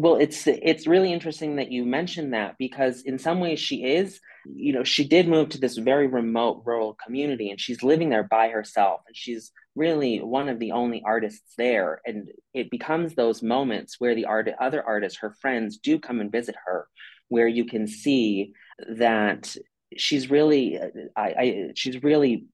Well, 0.00 0.14
it's 0.14 0.46
it's 0.46 0.86
really 0.86 1.12
interesting 1.12 1.56
that 1.56 1.72
you 1.72 1.84
mentioned 1.84 2.32
that 2.32 2.54
because 2.56 3.02
in 3.02 3.18
some 3.18 3.40
ways 3.40 3.58
she 3.58 3.82
is, 3.84 4.20
you 4.46 4.72
know, 4.72 4.84
she 4.84 5.04
did 5.04 5.26
move 5.26 5.48
to 5.48 5.58
this 5.58 5.76
very 5.76 6.06
remote 6.06 6.62
rural 6.64 6.96
community 7.04 7.50
and 7.50 7.60
she's 7.60 7.82
living 7.82 8.08
there 8.08 8.22
by 8.22 8.48
herself 8.50 9.00
and 9.08 9.16
she's 9.16 9.50
really 9.74 10.18
one 10.18 10.48
of 10.48 10.60
the 10.60 10.70
only 10.70 11.02
artists 11.04 11.54
there. 11.58 12.00
And 12.06 12.28
it 12.54 12.70
becomes 12.70 13.16
those 13.16 13.42
moments 13.42 13.96
where 13.98 14.14
the 14.14 14.26
art 14.26 14.48
other 14.60 14.84
artists, 14.86 15.18
her 15.18 15.34
friends 15.40 15.78
do 15.78 15.98
come 15.98 16.20
and 16.20 16.30
visit 16.30 16.54
her 16.64 16.86
where 17.28 17.48
you 17.48 17.64
can 17.64 17.88
see 17.88 18.52
that 18.98 19.56
she's 19.96 20.30
really 20.30 20.78
I, 21.16 21.22
I 21.26 21.70
she's 21.74 22.04
really 22.04 22.46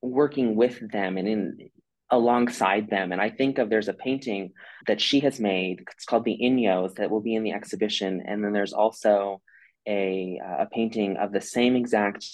working 0.00 0.56
with 0.56 0.90
them 0.90 1.18
and 1.18 1.28
in 1.28 1.70
alongside 2.12 2.90
them. 2.90 3.10
And 3.10 3.20
I 3.20 3.30
think 3.30 3.58
of 3.58 3.70
there's 3.70 3.88
a 3.88 3.94
painting 3.94 4.52
that 4.86 5.00
she 5.00 5.20
has 5.20 5.40
made. 5.40 5.80
It's 5.92 6.04
called 6.04 6.24
the 6.24 6.38
Inyos 6.40 6.94
that 6.96 7.10
will 7.10 7.22
be 7.22 7.34
in 7.34 7.42
the 7.42 7.52
exhibition. 7.52 8.22
And 8.24 8.44
then 8.44 8.52
there's 8.52 8.74
also 8.74 9.40
a, 9.88 10.38
a 10.60 10.66
painting 10.66 11.16
of 11.16 11.32
the 11.32 11.40
same 11.40 11.74
exact 11.74 12.24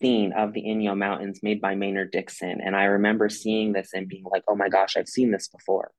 scene 0.00 0.32
of 0.32 0.52
the 0.52 0.62
Inyo 0.62 0.96
Mountains 0.96 1.40
made 1.42 1.60
by 1.60 1.76
Maynard 1.76 2.10
Dixon. 2.10 2.60
And 2.60 2.74
I 2.74 2.84
remember 2.84 3.28
seeing 3.28 3.72
this 3.72 3.90
and 3.94 4.08
being 4.08 4.24
like, 4.30 4.42
oh 4.48 4.56
my 4.56 4.68
gosh, 4.68 4.96
I've 4.96 5.08
seen 5.08 5.30
this 5.30 5.48
before. 5.48 5.92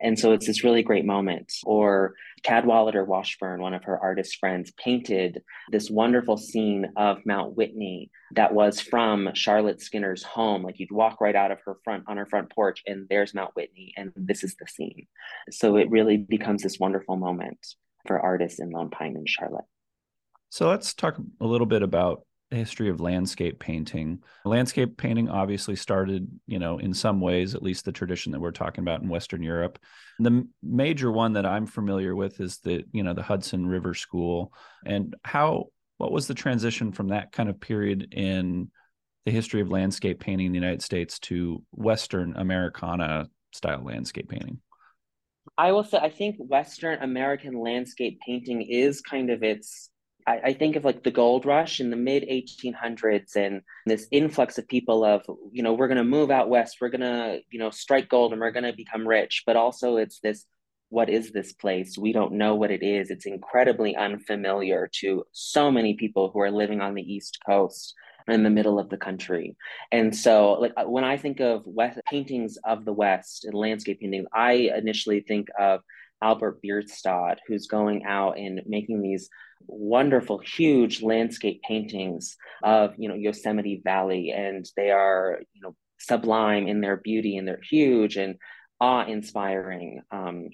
And 0.00 0.18
so 0.18 0.32
it's 0.32 0.46
this 0.46 0.64
really 0.64 0.82
great 0.82 1.04
moment. 1.04 1.52
Or 1.64 2.14
Cadwallader 2.42 3.04
Washburn, 3.04 3.60
one 3.60 3.74
of 3.74 3.84
her 3.84 3.98
artist 3.98 4.36
friends, 4.38 4.72
painted 4.82 5.42
this 5.70 5.90
wonderful 5.90 6.36
scene 6.36 6.92
of 6.96 7.18
Mount 7.26 7.56
Whitney 7.56 8.10
that 8.34 8.54
was 8.54 8.80
from 8.80 9.30
Charlotte 9.34 9.80
Skinner's 9.80 10.22
home. 10.22 10.62
Like 10.62 10.78
you'd 10.78 10.92
walk 10.92 11.20
right 11.20 11.34
out 11.34 11.50
of 11.50 11.58
her 11.64 11.76
front 11.84 12.04
on 12.06 12.16
her 12.16 12.26
front 12.26 12.50
porch, 12.50 12.82
and 12.86 13.06
there's 13.08 13.34
Mount 13.34 13.56
Whitney, 13.56 13.92
and 13.96 14.12
this 14.14 14.44
is 14.44 14.54
the 14.60 14.66
scene. 14.68 15.06
So 15.50 15.76
it 15.76 15.90
really 15.90 16.16
becomes 16.16 16.62
this 16.62 16.78
wonderful 16.78 17.16
moment 17.16 17.58
for 18.06 18.20
artists 18.20 18.60
in 18.60 18.70
Lone 18.70 18.90
Pine 18.90 19.16
and 19.16 19.28
Charlotte. 19.28 19.64
So 20.50 20.68
let's 20.68 20.94
talk 20.94 21.18
a 21.40 21.46
little 21.46 21.66
bit 21.66 21.82
about 21.82 22.22
history 22.50 22.88
of 22.88 23.00
landscape 23.00 23.58
painting. 23.58 24.22
Landscape 24.44 24.96
painting 24.96 25.28
obviously 25.28 25.76
started, 25.76 26.28
you 26.46 26.58
know, 26.58 26.78
in 26.78 26.94
some 26.94 27.20
ways, 27.20 27.54
at 27.54 27.62
least 27.62 27.84
the 27.84 27.92
tradition 27.92 28.32
that 28.32 28.40
we're 28.40 28.50
talking 28.50 28.82
about 28.82 29.02
in 29.02 29.08
Western 29.08 29.42
Europe. 29.42 29.78
The 30.18 30.46
major 30.62 31.12
one 31.12 31.34
that 31.34 31.46
I'm 31.46 31.66
familiar 31.66 32.16
with 32.16 32.40
is 32.40 32.58
the, 32.58 32.84
you 32.92 33.02
know, 33.02 33.14
the 33.14 33.22
Hudson 33.22 33.66
River 33.66 33.94
School. 33.94 34.52
And 34.84 35.14
how, 35.24 35.66
what 35.98 36.12
was 36.12 36.26
the 36.26 36.34
transition 36.34 36.92
from 36.92 37.08
that 37.08 37.32
kind 37.32 37.48
of 37.48 37.60
period 37.60 38.14
in 38.14 38.70
the 39.26 39.32
history 39.32 39.60
of 39.60 39.70
landscape 39.70 40.20
painting 40.20 40.46
in 40.46 40.52
the 40.52 40.58
United 40.58 40.82
States 40.82 41.18
to 41.20 41.62
Western 41.72 42.34
Americana 42.36 43.28
style 43.52 43.84
landscape 43.84 44.28
painting? 44.28 44.60
I 45.56 45.72
will 45.72 45.84
say, 45.84 45.98
I 45.98 46.10
think 46.10 46.36
Western 46.38 47.02
American 47.02 47.58
landscape 47.60 48.20
painting 48.24 48.62
is 48.62 49.00
kind 49.00 49.30
of 49.30 49.42
its 49.42 49.90
I, 50.28 50.40
I 50.44 50.52
think 50.52 50.76
of 50.76 50.84
like 50.84 51.02
the 51.02 51.10
gold 51.10 51.46
rush 51.46 51.80
in 51.80 51.90
the 51.90 51.96
mid 51.96 52.24
1800s 52.24 53.34
and 53.36 53.62
this 53.86 54.06
influx 54.10 54.58
of 54.58 54.68
people 54.68 55.04
of, 55.04 55.22
you 55.52 55.62
know, 55.62 55.72
we're 55.72 55.88
going 55.88 55.98
to 55.98 56.04
move 56.04 56.30
out 56.30 56.50
west, 56.50 56.76
we're 56.80 56.90
going 56.90 57.00
to, 57.00 57.40
you 57.50 57.58
know, 57.58 57.70
strike 57.70 58.08
gold 58.08 58.32
and 58.32 58.40
we're 58.40 58.50
going 58.50 58.64
to 58.64 58.72
become 58.72 59.08
rich. 59.08 59.44
But 59.46 59.56
also 59.56 59.96
it's 59.96 60.20
this 60.20 60.44
what 60.90 61.10
is 61.10 61.32
this 61.32 61.52
place? 61.52 61.98
We 61.98 62.12
don't 62.12 62.32
know 62.32 62.54
what 62.54 62.70
it 62.70 62.82
is. 62.82 63.10
It's 63.10 63.26
incredibly 63.26 63.94
unfamiliar 63.94 64.88
to 65.00 65.24
so 65.32 65.70
many 65.70 65.94
people 65.94 66.30
who 66.30 66.40
are 66.40 66.50
living 66.50 66.80
on 66.80 66.94
the 66.94 67.02
East 67.02 67.38
Coast 67.46 67.94
in 68.26 68.42
the 68.42 68.50
middle 68.50 68.78
of 68.78 68.88
the 68.88 68.96
country. 68.96 69.56
And 69.92 70.14
so, 70.16 70.52
like 70.52 70.72
uh, 70.76 70.84
when 70.84 71.04
I 71.04 71.16
think 71.16 71.40
of 71.40 71.62
West 71.66 72.00
paintings 72.08 72.56
of 72.64 72.84
the 72.84 72.92
West 72.92 73.44
and 73.44 73.54
landscape 73.54 74.00
paintings, 74.00 74.28
I 74.32 74.70
initially 74.76 75.20
think 75.20 75.48
of 75.58 75.80
Albert 76.22 76.62
Bierstadt, 76.62 77.40
who's 77.46 77.66
going 77.66 78.04
out 78.04 78.38
and 78.38 78.62
making 78.66 79.02
these 79.02 79.28
wonderful, 79.66 80.38
huge 80.38 81.02
landscape 81.02 81.62
paintings 81.62 82.36
of 82.62 82.94
you 82.98 83.08
know 83.08 83.14
Yosemite 83.14 83.80
Valley, 83.84 84.30
and 84.30 84.66
they 84.76 84.90
are 84.90 85.40
you 85.52 85.62
know 85.62 85.74
sublime 85.98 86.66
in 86.66 86.80
their 86.80 86.96
beauty, 86.96 87.36
and 87.36 87.46
they're 87.46 87.60
huge 87.68 88.16
and 88.16 88.36
awe-inspiring. 88.80 90.02
Um, 90.10 90.48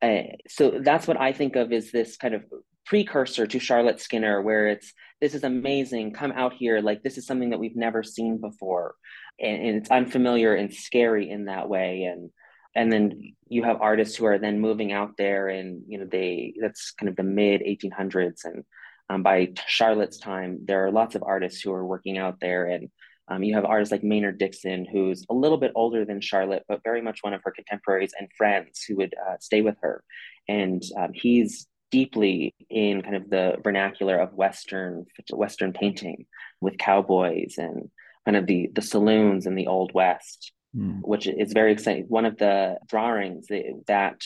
uh, 0.00 0.22
so 0.48 0.78
that's 0.82 1.06
what 1.06 1.20
I 1.20 1.32
think 1.32 1.56
of 1.56 1.72
as 1.72 1.90
this 1.90 2.16
kind 2.16 2.34
of 2.34 2.44
precursor 2.86 3.46
to 3.46 3.58
Charlotte 3.58 4.00
Skinner, 4.00 4.40
where 4.40 4.68
it's 4.68 4.92
this 5.20 5.34
is 5.34 5.44
amazing, 5.44 6.12
come 6.12 6.32
out 6.32 6.54
here, 6.54 6.80
like 6.80 7.02
this 7.02 7.18
is 7.18 7.26
something 7.26 7.50
that 7.50 7.58
we've 7.58 7.76
never 7.76 8.02
seen 8.02 8.38
before, 8.38 8.94
and, 9.40 9.62
and 9.62 9.76
it's 9.76 9.90
unfamiliar 9.90 10.54
and 10.54 10.72
scary 10.72 11.28
in 11.30 11.46
that 11.46 11.68
way, 11.68 12.04
and 12.04 12.30
and 12.74 12.92
then 12.92 13.32
you 13.48 13.62
have 13.64 13.80
artists 13.80 14.16
who 14.16 14.26
are 14.26 14.38
then 14.38 14.60
moving 14.60 14.92
out 14.92 15.16
there 15.16 15.48
and 15.48 15.82
you 15.88 15.98
know 15.98 16.06
they 16.06 16.54
that's 16.60 16.92
kind 16.92 17.08
of 17.08 17.16
the 17.16 17.22
mid 17.22 17.62
1800s 17.62 18.44
and 18.44 18.64
um, 19.10 19.22
by 19.22 19.50
charlotte's 19.66 20.18
time 20.18 20.60
there 20.64 20.84
are 20.84 20.90
lots 20.90 21.14
of 21.14 21.22
artists 21.22 21.60
who 21.60 21.72
are 21.72 21.86
working 21.86 22.18
out 22.18 22.40
there. 22.40 22.66
And 22.66 22.90
um, 23.28 23.42
you 23.42 23.54
have 23.54 23.64
artists 23.64 23.92
like 23.92 24.02
maynard 24.02 24.38
dixon 24.38 24.86
who's 24.90 25.24
a 25.28 25.34
little 25.34 25.58
bit 25.58 25.72
older 25.74 26.04
than 26.04 26.20
charlotte 26.20 26.64
but 26.68 26.82
very 26.82 27.02
much 27.02 27.18
one 27.22 27.34
of 27.34 27.42
her 27.44 27.50
contemporaries 27.50 28.12
and 28.18 28.28
friends 28.36 28.82
who 28.82 28.96
would 28.96 29.14
uh, 29.14 29.36
stay 29.40 29.60
with 29.60 29.76
her. 29.82 30.02
And 30.48 30.82
um, 30.96 31.10
he's 31.12 31.66
deeply 31.90 32.54
in 32.68 33.02
kind 33.02 33.16
of 33.16 33.30
the 33.30 33.56
vernacular 33.62 34.18
of 34.18 34.34
western 34.34 35.06
western 35.32 35.72
painting 35.72 36.26
with 36.60 36.76
cowboys 36.76 37.54
and 37.56 37.90
kind 38.26 38.36
of 38.36 38.46
the 38.46 38.70
the 38.74 38.82
saloons 38.82 39.46
in 39.46 39.54
the 39.54 39.66
old 39.66 39.92
west 39.94 40.52
mm. 40.76 41.00
which 41.02 41.26
is 41.26 41.52
very 41.52 41.72
exciting. 41.72 42.04
One 42.08 42.24
of 42.24 42.36
the 42.38 42.78
drawings 42.86 43.46
that 43.86 44.22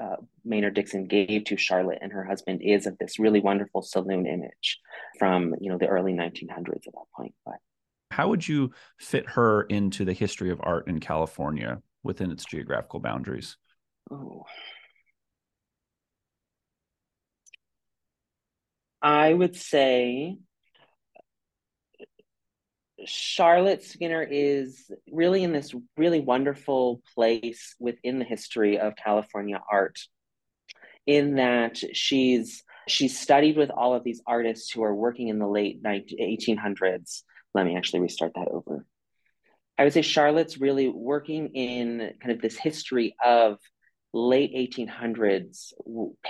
uh, 0.00 0.16
Maynard 0.44 0.74
Dixon 0.74 1.06
gave 1.06 1.44
to 1.44 1.56
Charlotte 1.56 1.98
and 2.00 2.12
her 2.12 2.24
husband 2.24 2.60
is 2.62 2.86
of 2.86 2.98
this 2.98 3.18
really 3.18 3.40
wonderful 3.40 3.82
saloon 3.82 4.26
image 4.26 4.80
from 5.18 5.54
you 5.60 5.70
know 5.70 5.78
the 5.78 5.88
early 5.88 6.12
1900s 6.12 6.86
at 6.86 6.92
that 6.94 7.10
point. 7.16 7.34
But 7.44 7.56
how 8.10 8.28
would 8.28 8.46
you 8.46 8.72
fit 8.98 9.28
her 9.30 9.62
into 9.62 10.04
the 10.04 10.12
history 10.12 10.50
of 10.50 10.60
art 10.62 10.88
in 10.88 11.00
California 11.00 11.82
within 12.02 12.30
its 12.30 12.44
geographical 12.44 13.00
boundaries? 13.00 13.56
Oh. 14.10 14.44
I 19.02 19.34
would 19.34 19.54
say 19.54 20.38
Charlotte 23.06 23.82
Skinner 23.82 24.22
is 24.22 24.90
really 25.10 25.42
in 25.42 25.52
this 25.52 25.74
really 25.96 26.20
wonderful 26.20 27.02
place 27.14 27.74
within 27.78 28.18
the 28.18 28.24
history 28.24 28.78
of 28.78 28.96
California 28.96 29.60
art 29.70 29.98
in 31.06 31.36
that 31.36 31.78
she's 31.94 32.62
she's 32.88 33.18
studied 33.18 33.56
with 33.56 33.70
all 33.70 33.94
of 33.94 34.04
these 34.04 34.22
artists 34.26 34.70
who 34.70 34.82
are 34.82 34.94
working 34.94 35.28
in 35.28 35.38
the 35.38 35.48
late 35.48 35.82
1800s. 35.82 37.22
Let 37.54 37.66
me 37.66 37.76
actually 37.76 38.00
restart 38.00 38.32
that 38.34 38.48
over. 38.48 38.86
I 39.78 39.84
would 39.84 39.92
say 39.92 40.02
Charlotte's 40.02 40.58
really 40.58 40.88
working 40.88 41.48
in 41.48 42.12
kind 42.20 42.32
of 42.32 42.40
this 42.40 42.56
history 42.56 43.16
of 43.24 43.58
late 44.14 44.54
1800s 44.54 45.72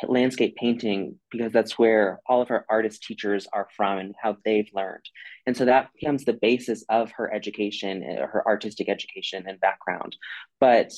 landscape 0.05 0.57
painting 0.57 1.17
because 1.31 1.53
that's 1.53 1.79
where 1.79 2.19
all 2.27 2.41
of 2.41 2.49
her 2.49 2.65
artist 2.71 3.03
teachers 3.03 3.47
are 3.53 3.69
from 3.77 3.99
and 3.99 4.15
how 4.21 4.39
they've 4.43 4.71
learned. 4.75 5.05
And 5.47 5.55
so 5.55 5.67
that 5.67 5.91
becomes 5.93 6.25
the 6.25 6.33
basis 6.33 6.83
of 6.89 7.13
her 7.13 7.33
education 7.33 8.03
uh, 8.03 8.27
her 8.27 8.43
artistic 8.47 8.89
education 8.89 9.45
and 9.47 9.61
background. 9.61 10.17
But 10.61 10.93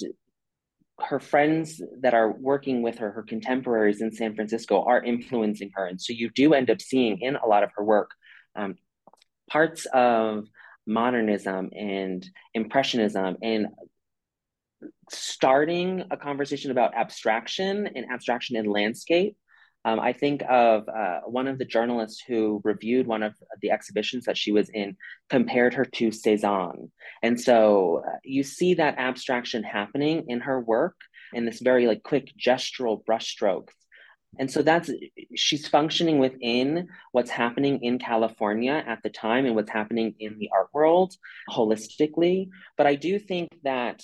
her 1.00 1.18
friends 1.18 1.82
that 2.00 2.14
are 2.14 2.30
working 2.30 2.82
with 2.82 2.98
her 2.98 3.10
her 3.10 3.24
contemporaries 3.24 4.00
in 4.00 4.12
san 4.12 4.36
francisco 4.36 4.84
are 4.84 5.02
influencing 5.02 5.72
her. 5.74 5.86
And 5.86 6.00
so 6.00 6.12
you 6.12 6.30
do 6.30 6.54
end 6.54 6.70
up 6.70 6.80
seeing 6.80 7.18
in 7.20 7.34
a 7.34 7.46
lot 7.46 7.64
of 7.64 7.70
her 7.76 7.84
work 7.84 8.12
um, 8.54 8.76
parts 9.50 9.86
of 9.86 10.46
modernism 10.86 11.70
and 11.76 12.24
impressionism 12.54 13.36
and 13.42 13.66
starting 15.10 16.04
a 16.10 16.16
conversation 16.16 16.70
about 16.70 16.94
abstraction 16.94 17.88
and 17.94 18.06
abstraction 18.10 18.56
in 18.56 18.66
landscape. 18.66 19.36
Um, 19.84 20.00
I 20.00 20.12
think 20.12 20.42
of 20.48 20.88
uh, 20.88 21.20
one 21.26 21.46
of 21.46 21.58
the 21.58 21.64
journalists 21.64 22.20
who 22.26 22.60
reviewed 22.64 23.06
one 23.06 23.22
of 23.22 23.34
the 23.62 23.70
exhibitions 23.70 24.24
that 24.24 24.36
she 24.36 24.50
was 24.50 24.68
in, 24.70 24.96
compared 25.30 25.74
her 25.74 25.84
to 25.84 26.10
Cezanne. 26.10 26.90
And 27.22 27.40
so 27.40 28.02
uh, 28.04 28.16
you 28.24 28.42
see 28.42 28.74
that 28.74 28.98
abstraction 28.98 29.62
happening 29.62 30.24
in 30.28 30.40
her 30.40 30.60
work 30.60 30.96
in 31.32 31.44
this 31.44 31.60
very 31.60 31.86
like 31.86 32.02
quick 32.02 32.32
gestural 32.36 33.04
brushstrokes 33.04 33.70
and 34.38 34.50
so 34.50 34.62
that's 34.62 34.90
she's 35.34 35.66
functioning 35.68 36.18
within 36.18 36.88
what's 37.12 37.30
happening 37.30 37.82
in 37.82 37.98
California 37.98 38.82
at 38.86 39.02
the 39.02 39.10
time 39.10 39.46
and 39.46 39.54
what's 39.54 39.70
happening 39.70 40.14
in 40.18 40.38
the 40.38 40.50
art 40.54 40.68
world 40.72 41.14
holistically. 41.50 42.48
But 42.76 42.86
I 42.86 42.96
do 42.96 43.18
think 43.18 43.50
that 43.64 44.02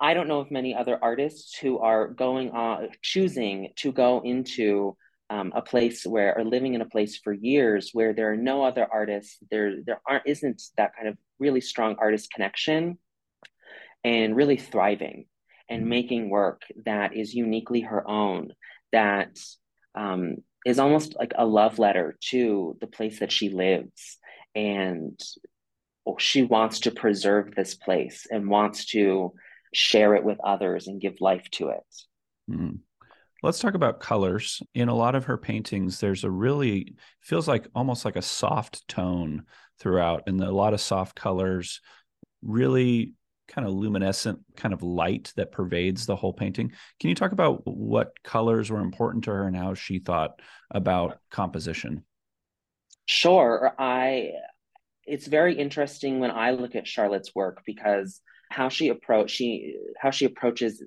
I 0.00 0.14
don't 0.14 0.28
know 0.28 0.40
of 0.40 0.50
many 0.50 0.74
other 0.74 0.98
artists 1.00 1.56
who 1.56 1.78
are 1.78 2.08
going 2.08 2.50
on 2.50 2.88
choosing 3.02 3.70
to 3.76 3.92
go 3.92 4.20
into 4.24 4.96
um, 5.30 5.52
a 5.54 5.62
place 5.62 6.04
where 6.04 6.36
or 6.36 6.44
living 6.44 6.74
in 6.74 6.80
a 6.80 6.88
place 6.88 7.18
for 7.18 7.32
years 7.32 7.90
where 7.92 8.12
there 8.12 8.32
are 8.32 8.36
no 8.36 8.64
other 8.64 8.86
artists 8.90 9.38
there 9.50 9.82
there 9.84 10.00
aren't 10.06 10.26
isn't 10.26 10.62
that 10.76 10.94
kind 10.94 11.08
of 11.08 11.16
really 11.38 11.60
strong 11.60 11.96
artist 11.98 12.30
connection 12.30 12.98
and 14.04 14.36
really 14.36 14.56
thriving 14.56 15.26
and 15.68 15.80
mm-hmm. 15.80 15.90
making 15.90 16.30
work 16.30 16.62
that 16.84 17.16
is 17.16 17.34
uniquely 17.34 17.80
her 17.80 18.06
own 18.06 18.52
that 18.92 19.38
um, 19.94 20.36
is 20.66 20.78
almost 20.78 21.16
like 21.18 21.32
a 21.36 21.46
love 21.46 21.78
letter 21.78 22.16
to 22.20 22.76
the 22.80 22.86
place 22.86 23.20
that 23.20 23.32
she 23.32 23.48
lives 23.48 24.18
and 24.54 25.18
she 26.18 26.42
wants 26.42 26.80
to 26.80 26.90
preserve 26.90 27.54
this 27.54 27.74
place 27.74 28.26
and 28.30 28.48
wants 28.48 28.84
to 28.86 29.32
share 29.74 30.14
it 30.14 30.24
with 30.24 30.38
others 30.44 30.86
and 30.86 31.00
give 31.00 31.20
life 31.20 31.48
to 31.50 31.68
it 31.68 31.84
mm. 32.50 32.78
Let's 33.44 33.58
talk 33.58 33.74
about 33.74 34.00
colors. 34.00 34.62
In 34.72 34.88
a 34.88 34.94
lot 34.94 35.14
of 35.14 35.26
her 35.26 35.36
paintings, 35.36 36.00
there's 36.00 36.24
a 36.24 36.30
really 36.30 36.96
feels 37.20 37.46
like 37.46 37.68
almost 37.74 38.06
like 38.06 38.16
a 38.16 38.22
soft 38.22 38.88
tone 38.88 39.44
throughout, 39.78 40.22
and 40.26 40.40
a 40.40 40.50
lot 40.50 40.72
of 40.72 40.80
soft 40.80 41.14
colors, 41.14 41.82
really 42.40 43.12
kind 43.48 43.68
of 43.68 43.74
luminescent 43.74 44.40
kind 44.56 44.72
of 44.72 44.82
light 44.82 45.30
that 45.36 45.52
pervades 45.52 46.06
the 46.06 46.16
whole 46.16 46.32
painting. 46.32 46.72
Can 46.98 47.10
you 47.10 47.14
talk 47.14 47.32
about 47.32 47.66
what 47.66 48.14
colors 48.22 48.70
were 48.70 48.80
important 48.80 49.24
to 49.24 49.32
her 49.32 49.46
and 49.46 49.54
how 49.54 49.74
she 49.74 49.98
thought 49.98 50.40
about 50.70 51.18
composition? 51.30 52.02
Sure. 53.04 53.74
I 53.78 54.30
it's 55.06 55.26
very 55.26 55.58
interesting 55.58 56.18
when 56.18 56.30
I 56.30 56.52
look 56.52 56.74
at 56.74 56.86
Charlotte's 56.86 57.34
work 57.34 57.60
because 57.66 58.22
how 58.50 58.68
she 58.68 58.88
approach 58.88 59.30
she 59.30 59.76
how 59.98 60.10
she 60.10 60.24
approaches 60.24 60.82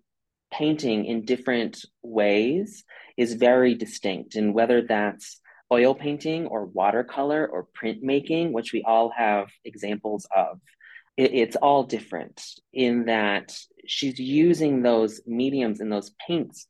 painting 0.52 1.06
in 1.06 1.26
different 1.26 1.84
ways 2.04 2.84
is 3.18 3.34
very 3.34 3.76
distinct. 3.76 4.36
And 4.36 4.54
whether 4.54 4.82
that's 4.82 5.40
oil 5.72 5.94
painting 5.94 6.48
or 6.48 6.66
watercolor 6.66 7.46
or 7.46 7.68
printmaking, 7.80 8.52
which 8.52 8.72
we 8.72 8.84
all 8.84 9.10
have 9.10 9.50
examples 9.66 10.26
of, 10.36 10.60
it, 11.18 11.34
it's 11.34 11.56
all 11.58 11.84
different 11.84 12.42
in 12.72 13.06
that 13.06 13.58
she's 13.86 14.20
using 14.20 14.82
those 14.82 15.22
mediums 15.26 15.80
and 15.80 15.92
those 15.92 16.12
paints 16.26 16.68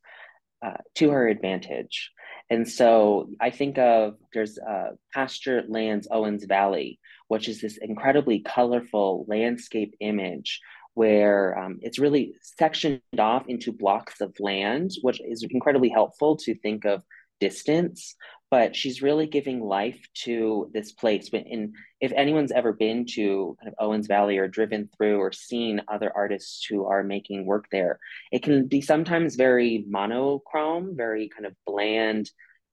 uh, 0.65 0.77
to 0.96 1.12
her 1.12 1.27
advantage. 1.27 2.12
And 2.50 2.67
so 2.67 3.29
I 3.39 3.51
think 3.51 3.77
of 3.77 4.15
there's 4.34 4.58
uh, 4.58 4.91
Pasture 5.13 5.63
Lands 5.67 6.08
Owens 6.10 6.46
Valley, 6.46 7.00
which 7.27 7.50
is 7.50 7.62
this 7.62 7.77
incredibly 7.77 8.39
colorful 8.39 9.25
landscape 9.27 9.96
image 10.00 10.62
where 10.98 11.56
um, 11.60 11.77
it's 11.84 12.00
really 12.00 12.34
sectioned 12.42 13.01
off 13.20 13.48
into 13.48 13.72
blocks 13.72 14.20
of 14.20 14.34
land, 14.39 14.89
which 15.04 15.22
is 15.22 15.46
incredibly 15.48 15.89
helpful 15.89 16.36
to 16.36 16.56
think 16.56 16.86
of 16.86 17.04
distance. 17.39 18.16
But 18.50 18.75
she's 18.75 19.04
really 19.04 19.27
giving 19.27 19.62
life 19.62 20.00
to 20.24 20.72
this 20.74 20.94
place. 20.94 21.30
And 21.32 21.75
if 22.01 22.12
anyone's 22.13 22.51
ever 22.51 22.74
been 22.74 23.06
to 23.13 23.56
kind 23.60 23.68
of 23.68 23.75
Owens 23.77 24.08
Valley 24.08 24.39
or 24.39 24.48
driven 24.48 24.89
through 24.98 25.20
or 25.20 25.32
seen 25.32 25.84
other 25.88 26.12
artists 26.16 26.66
who 26.66 26.86
are 26.86 27.04
making 27.04 27.46
work 27.46 27.66
there, 27.72 28.00
it 28.32 28.42
can 28.42 28.66
be 28.66 28.82
sometimes 28.82 29.36
very 29.36 29.86
monochrome, 29.88 30.96
very 30.98 31.30
kind 31.30 31.46
of 31.46 31.54
bland, 31.68 32.32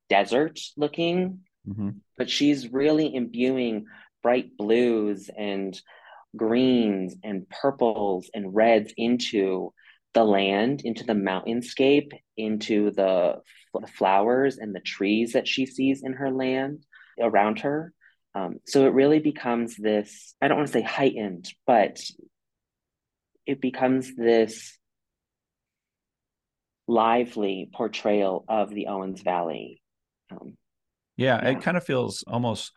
desert 0.09 0.59
looking. 0.78 1.40
Mm-hmm. 1.69 1.90
But 2.16 2.31
she's 2.31 2.73
really 2.73 3.14
imbuing 3.14 3.85
bright 4.23 4.57
blues 4.57 5.28
and 5.37 5.78
greens 6.37 7.14
and 7.23 7.49
purples 7.49 8.31
and 8.35 8.55
reds 8.55 8.93
into 8.97 9.73
the 10.14 10.25
land, 10.25 10.83
into 10.85 11.05
the 11.05 11.14
mountainscape, 11.14 12.12
into 12.37 12.91
the 12.93 13.41
flowers 13.97 14.59
and 14.59 14.75
the 14.75 14.81
trees 14.81 15.33
that 15.33 15.49
she 15.49 15.66
sees 15.66 16.03
in 16.05 16.12
her 16.14 16.31
land 16.31 16.85
around 17.20 17.61
her. 17.61 17.92
Um, 18.35 18.57
so 18.66 18.87
it 18.87 18.94
really 18.94 19.20
becomes 19.20 19.77
this, 19.77 20.35
I 20.40 20.49
don't 20.49 20.59
want 20.59 20.68
to 20.68 20.73
say 20.73 20.83
heightened, 20.83 21.53
but 21.66 22.01
it 23.47 23.61
becomes 23.61 24.14
this 24.16 24.77
lively 26.87 27.70
portrayal 27.73 28.44
of 28.49 28.70
the 28.70 28.88
Owens 28.88 29.23
Valley. 29.23 29.83
Um, 30.31 30.57
yeah, 31.16 31.40
yeah, 31.42 31.51
it 31.51 31.62
kind 31.62 31.77
of 31.77 31.85
feels 31.85 32.25
almost 32.27 32.73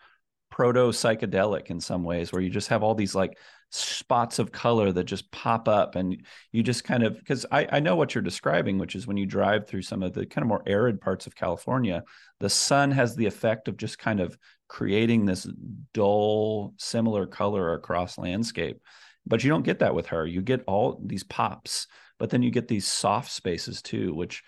proto 0.49 0.89
psychedelic 0.89 1.67
in 1.67 1.79
some 1.79 2.03
ways 2.03 2.31
where 2.31 2.41
you 2.41 2.49
just 2.49 2.69
have 2.69 2.83
all 2.83 2.95
these 2.95 3.15
like 3.15 3.37
spots 3.69 4.39
of 4.39 4.51
color 4.51 4.93
that 4.93 5.03
just 5.03 5.29
pop 5.31 5.67
up 5.67 5.95
and 5.95 6.25
you 6.53 6.63
just 6.63 6.85
kind 6.85 7.03
of 7.03 7.17
because 7.17 7.45
I, 7.51 7.67
I 7.69 7.79
know 7.81 7.97
what 7.97 8.15
you're 8.15 8.21
describing 8.21 8.77
which 8.77 8.95
is 8.95 9.05
when 9.05 9.17
you 9.17 9.25
drive 9.25 9.67
through 9.67 9.81
some 9.81 10.03
of 10.03 10.13
the 10.13 10.25
kind 10.25 10.43
of 10.43 10.47
more 10.47 10.63
arid 10.65 11.01
parts 11.01 11.27
of 11.27 11.35
california 11.35 12.03
the 12.39 12.49
sun 12.49 12.91
has 12.91 13.15
the 13.15 13.25
effect 13.25 13.67
of 13.67 13.75
just 13.75 13.99
kind 13.99 14.21
of 14.21 14.37
creating 14.69 15.25
this 15.25 15.47
dull 15.93 16.73
similar 16.77 17.25
color 17.25 17.73
across 17.73 18.17
landscape. 18.17 18.81
But 19.25 19.43
you 19.43 19.49
don't 19.49 19.65
get 19.65 19.79
that 19.79 19.95
with 19.95 20.07
her. 20.07 20.25
You 20.25 20.41
get 20.41 20.63
all 20.67 21.01
these 21.03 21.23
pops 21.23 21.87
but 22.19 22.29
then 22.29 22.41
you 22.41 22.51
get 22.51 22.67
these 22.67 22.87
soft 22.87 23.31
spaces 23.31 23.81
too 23.81 24.13
which 24.13 24.43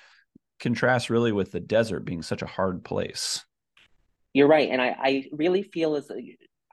contrasts 0.59 1.09
really 1.09 1.31
with 1.31 1.51
the 1.51 1.59
desert 1.59 2.01
being 2.01 2.21
such 2.21 2.41
a 2.41 2.47
hard 2.47 2.83
place 2.83 3.45
you're 4.39 4.47
right 4.47 4.69
and 4.69 4.81
i, 4.81 4.95
I 4.97 5.25
really 5.33 5.63
feel 5.63 5.97
as 5.97 6.09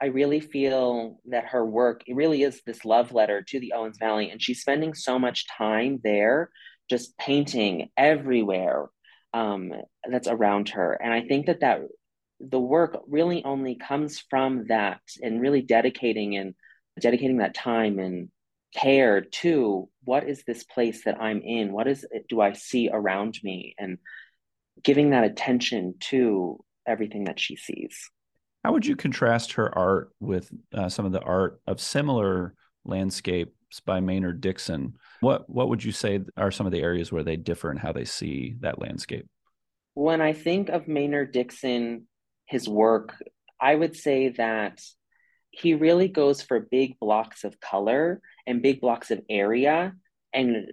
i 0.01 0.07
really 0.07 0.39
feel 0.39 1.19
that 1.27 1.47
her 1.47 1.67
work 1.67 2.03
it 2.07 2.15
really 2.15 2.45
is 2.45 2.63
this 2.65 2.85
love 2.85 3.13
letter 3.13 3.43
to 3.43 3.59
the 3.59 3.73
owens 3.73 3.99
valley 3.99 4.31
and 4.31 4.41
she's 4.41 4.61
spending 4.61 4.95
so 4.95 5.19
much 5.19 5.49
time 5.49 5.99
there 6.05 6.51
just 6.89 7.19
painting 7.19 7.89
everywhere 7.97 8.87
um, 9.35 9.73
that's 10.09 10.29
around 10.29 10.69
her 10.71 10.93
and 11.03 11.13
i 11.13 11.23
think 11.23 11.47
that 11.47 11.61
that 11.61 11.81
the 12.39 12.61
work 12.61 13.03
really 13.09 13.45
only 13.45 13.75
comes 13.75 14.23
from 14.31 14.67
that 14.69 15.01
and 15.21 15.41
really 15.41 15.63
dedicating 15.63 16.37
and 16.37 16.55
dedicating 17.01 17.39
that 17.39 17.55
time 17.55 17.99
and 17.99 18.29
care 18.75 19.23
to 19.23 19.89
what 20.05 20.29
is 20.29 20.45
this 20.45 20.63
place 20.63 21.03
that 21.05 21.21
i'm 21.21 21.41
in 21.43 21.73
what 21.73 21.89
is 21.89 22.07
do 22.29 22.41
i 22.41 22.53
see 22.53 22.89
around 22.93 23.39
me 23.43 23.75
and 23.77 23.99
giving 24.85 25.11
that 25.11 25.25
attention 25.25 25.95
to 25.99 26.63
everything 26.87 27.25
that 27.25 27.41
she 27.41 27.57
sees. 27.57 28.11
How 28.65 28.73
would 28.73 28.87
you 28.87 28.97
contrast 28.97 29.53
her 29.53 29.77
art 29.77 30.11
with 30.21 30.51
uh, 30.75 30.89
some 30.89 31.07
of 31.07 31.13
the 31.13 31.23
art 31.23 31.61
of 31.67 31.81
similar 31.81 32.55
landscapes 32.85 33.81
by 33.85 34.01
Maynard 34.01 34.41
Dixon? 34.41 34.97
What 35.21 35.49
what 35.49 35.69
would 35.69 35.85
you 35.85 35.93
say 35.93 36.21
are 36.37 36.51
some 36.51 36.67
of 36.67 36.73
the 36.73 36.83
areas 36.83 37.13
where 37.13 37.23
they 37.23 37.37
differ 37.37 37.71
in 37.71 37.77
how 37.77 37.93
they 37.93 38.05
see 38.05 38.57
that 38.61 38.81
landscape? 38.81 39.27
When 39.95 40.21
I 40.21 40.33
think 40.33 40.69
of 40.69 40.89
Maynard 40.89 41.33
Dixon, 41.33 42.07
his 42.47 42.69
work, 42.69 43.15
I 43.61 43.75
would 43.75 43.97
say 43.97 44.31
that 44.31 44.81
he 45.51 45.75
really 45.75 46.09
goes 46.09 46.43
for 46.43 46.61
big 46.61 46.99
blocks 46.99 47.45
of 47.45 47.61
color 47.61 48.21
and 48.47 48.63
big 48.63 48.81
blocks 48.81 49.11
of 49.11 49.23
area 49.29 49.95
and 50.33 50.73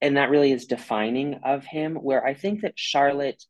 and 0.00 0.16
that 0.16 0.30
really 0.30 0.52
is 0.52 0.66
defining 0.66 1.40
of 1.44 1.64
him 1.64 1.96
where 1.96 2.24
i 2.24 2.34
think 2.34 2.62
that 2.62 2.72
charlotte 2.76 3.42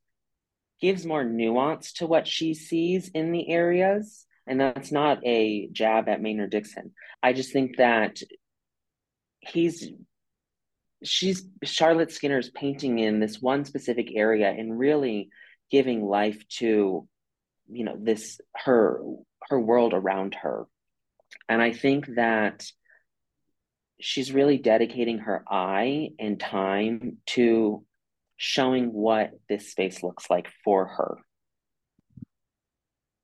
gives 0.81 1.07
more 1.07 1.25
nuance 1.25 1.95
to 1.95 2.07
what 2.07 2.27
she 2.27 2.55
sees 2.55 3.09
in 3.09 3.33
the 3.33 3.49
areas. 3.51 4.27
And 4.47 4.61
that's 4.61 4.93
not 4.93 5.25
a 5.27 5.69
jab 5.73 6.09
at 6.09 6.23
Maynard 6.23 6.51
Dixon. 6.51 6.93
I 7.23 7.33
just 7.33 7.53
think 7.53 7.79
that 7.79 8.21
he's 9.41 9.91
she's 11.03 11.47
Charlotte 11.65 12.13
Skinner's 12.13 12.51
painting 12.51 12.99
in 12.99 13.21
this 13.21 13.41
one 13.41 13.65
specific 13.65 14.11
area 14.15 14.51
and 14.51 14.79
really 14.79 15.31
giving 15.71 16.05
life 16.05 16.47
to 16.49 17.09
you 17.71 17.85
know 17.85 17.97
this 17.99 18.41
her 18.55 19.03
her 19.49 19.59
world 19.59 19.95
around 19.95 20.35
her 20.35 20.67
and 21.49 21.61
i 21.61 21.73
think 21.73 22.07
that 22.15 22.65
she's 24.01 24.33
really 24.33 24.59
dedicating 24.59 25.19
her 25.19 25.43
eye 25.51 26.11
and 26.19 26.39
time 26.39 27.19
to 27.27 27.85
showing 28.37 28.93
what 28.93 29.31
this 29.49 29.71
space 29.71 30.03
looks 30.03 30.29
like 30.31 30.49
for 30.65 30.87
her. 30.87 31.19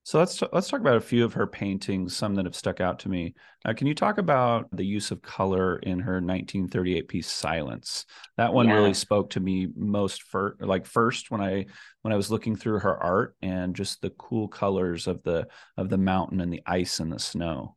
So 0.05 0.18
let's 0.18 0.42
let's 0.53 0.66
talk 0.66 0.81
about 0.81 0.96
a 0.96 1.01
few 1.01 1.25
of 1.25 1.35
her 1.35 1.46
paintings, 1.46 2.16
some 2.16 2.35
that 2.35 2.44
have 2.44 2.57
stuck 2.57 2.81
out 2.81 2.98
to 3.01 3.09
me. 3.09 3.35
Uh, 3.64 3.72
can 3.72 3.87
you 3.87 3.94
talk 3.94 4.18
about 4.18 4.66
the 4.72 4.85
use 4.85 5.12
of 5.12 5.22
color 5.22 5.77
in 5.79 6.01
her 6.01 6.14
1938 6.14 7.07
piece 7.07 7.29
"Silence"? 7.29 8.05
That 8.37 8.53
one 8.53 8.66
yeah. 8.66 8.75
really 8.75 8.94
spoke 8.94 9.31
to 9.31 9.40
me 9.40 9.68
most 9.77 10.25
for 10.25 10.57
like 10.59 10.87
first 10.87 11.31
when 11.31 11.40
I 11.40 11.66
when 12.01 12.12
I 12.12 12.16
was 12.16 12.33
looking 12.33 12.57
through 12.57 12.81
her 12.81 13.01
art 13.01 13.37
and 13.42 13.77
just 13.77 14.03
the 14.03 14.11
cool 14.11 14.48
colors 14.48 15.07
of 15.07 15.22
the 15.22 15.46
of 15.77 15.88
the 15.88 15.98
mountain 15.98 16.40
and 16.40 16.53
the 16.53 16.62
ice 16.66 16.98
and 16.98 17.12
the 17.12 17.20
snow. 17.20 17.77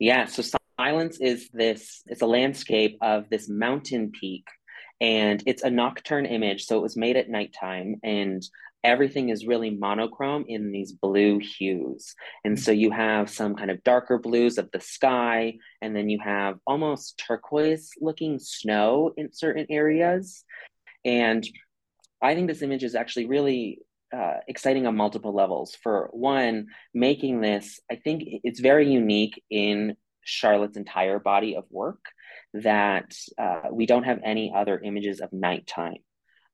Yeah, 0.00 0.24
so 0.24 0.42
"Silence" 0.76 1.20
is 1.20 1.50
this 1.52 2.02
it's 2.06 2.22
a 2.22 2.26
landscape 2.26 2.98
of 3.00 3.30
this 3.30 3.48
mountain 3.48 4.10
peak 4.10 4.44
And 5.00 5.42
it's 5.46 5.62
a 5.62 5.70
nocturne 5.70 6.26
image. 6.26 6.66
So 6.66 6.76
it 6.76 6.82
was 6.82 6.96
made 6.96 7.16
at 7.16 7.30
nighttime 7.30 7.96
and 8.02 8.42
everything 8.82 9.28
is 9.28 9.46
really 9.46 9.70
monochrome 9.70 10.44
in 10.48 10.72
these 10.72 10.92
blue 10.92 11.38
hues. 11.38 12.14
And 12.44 12.58
so 12.58 12.72
you 12.72 12.90
have 12.90 13.30
some 13.30 13.54
kind 13.54 13.70
of 13.70 13.82
darker 13.84 14.18
blues 14.18 14.58
of 14.58 14.70
the 14.72 14.80
sky, 14.80 15.58
and 15.82 15.94
then 15.94 16.08
you 16.08 16.18
have 16.22 16.58
almost 16.66 17.18
turquoise 17.18 17.90
looking 18.00 18.38
snow 18.38 19.12
in 19.16 19.32
certain 19.32 19.66
areas. 19.68 20.44
And 21.04 21.46
I 22.22 22.34
think 22.34 22.48
this 22.48 22.62
image 22.62 22.84
is 22.84 22.94
actually 22.94 23.26
really 23.26 23.80
uh, 24.14 24.38
exciting 24.48 24.86
on 24.86 24.96
multiple 24.96 25.34
levels. 25.34 25.74
For 25.74 26.08
one, 26.12 26.66
making 26.94 27.40
this, 27.40 27.80
I 27.90 27.96
think 27.96 28.22
it's 28.44 28.60
very 28.60 28.90
unique 28.90 29.42
in 29.50 29.96
Charlotte's 30.22 30.76
entire 30.76 31.18
body 31.18 31.56
of 31.56 31.64
work 31.70 32.00
that 32.54 33.14
uh, 33.38 33.68
we 33.70 33.86
don't 33.86 34.04
have 34.04 34.20
any 34.24 34.52
other 34.54 34.78
images 34.78 35.20
of 35.20 35.32
nighttime. 35.32 35.98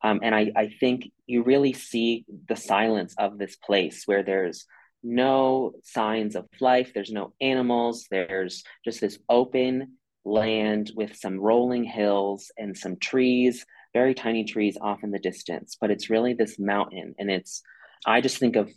Um, 0.02 0.20
and 0.22 0.34
I, 0.34 0.52
I 0.54 0.68
think 0.78 1.10
you 1.26 1.42
really 1.42 1.72
see 1.72 2.24
the 2.48 2.56
silence 2.56 3.14
of 3.18 3.38
this 3.38 3.56
place 3.56 4.02
where 4.06 4.22
there's 4.22 4.66
no 5.02 5.72
signs 5.82 6.36
of 6.36 6.46
life, 6.60 6.92
there's 6.94 7.12
no 7.12 7.32
animals, 7.40 8.06
there's 8.10 8.62
just 8.84 9.00
this 9.00 9.18
open 9.28 9.96
land 10.24 10.90
with 10.94 11.16
some 11.16 11.40
rolling 11.40 11.84
hills 11.84 12.50
and 12.58 12.76
some 12.76 12.96
trees, 12.96 13.64
very 13.94 14.14
tiny 14.14 14.44
trees 14.44 14.76
off 14.80 15.02
in 15.02 15.12
the 15.12 15.18
distance. 15.18 15.76
But 15.80 15.90
it's 15.90 16.10
really 16.10 16.34
this 16.34 16.58
mountain. 16.58 17.14
And 17.18 17.30
it's, 17.30 17.62
I 18.04 18.20
just 18.20 18.38
think 18.38 18.56
of 18.56 18.70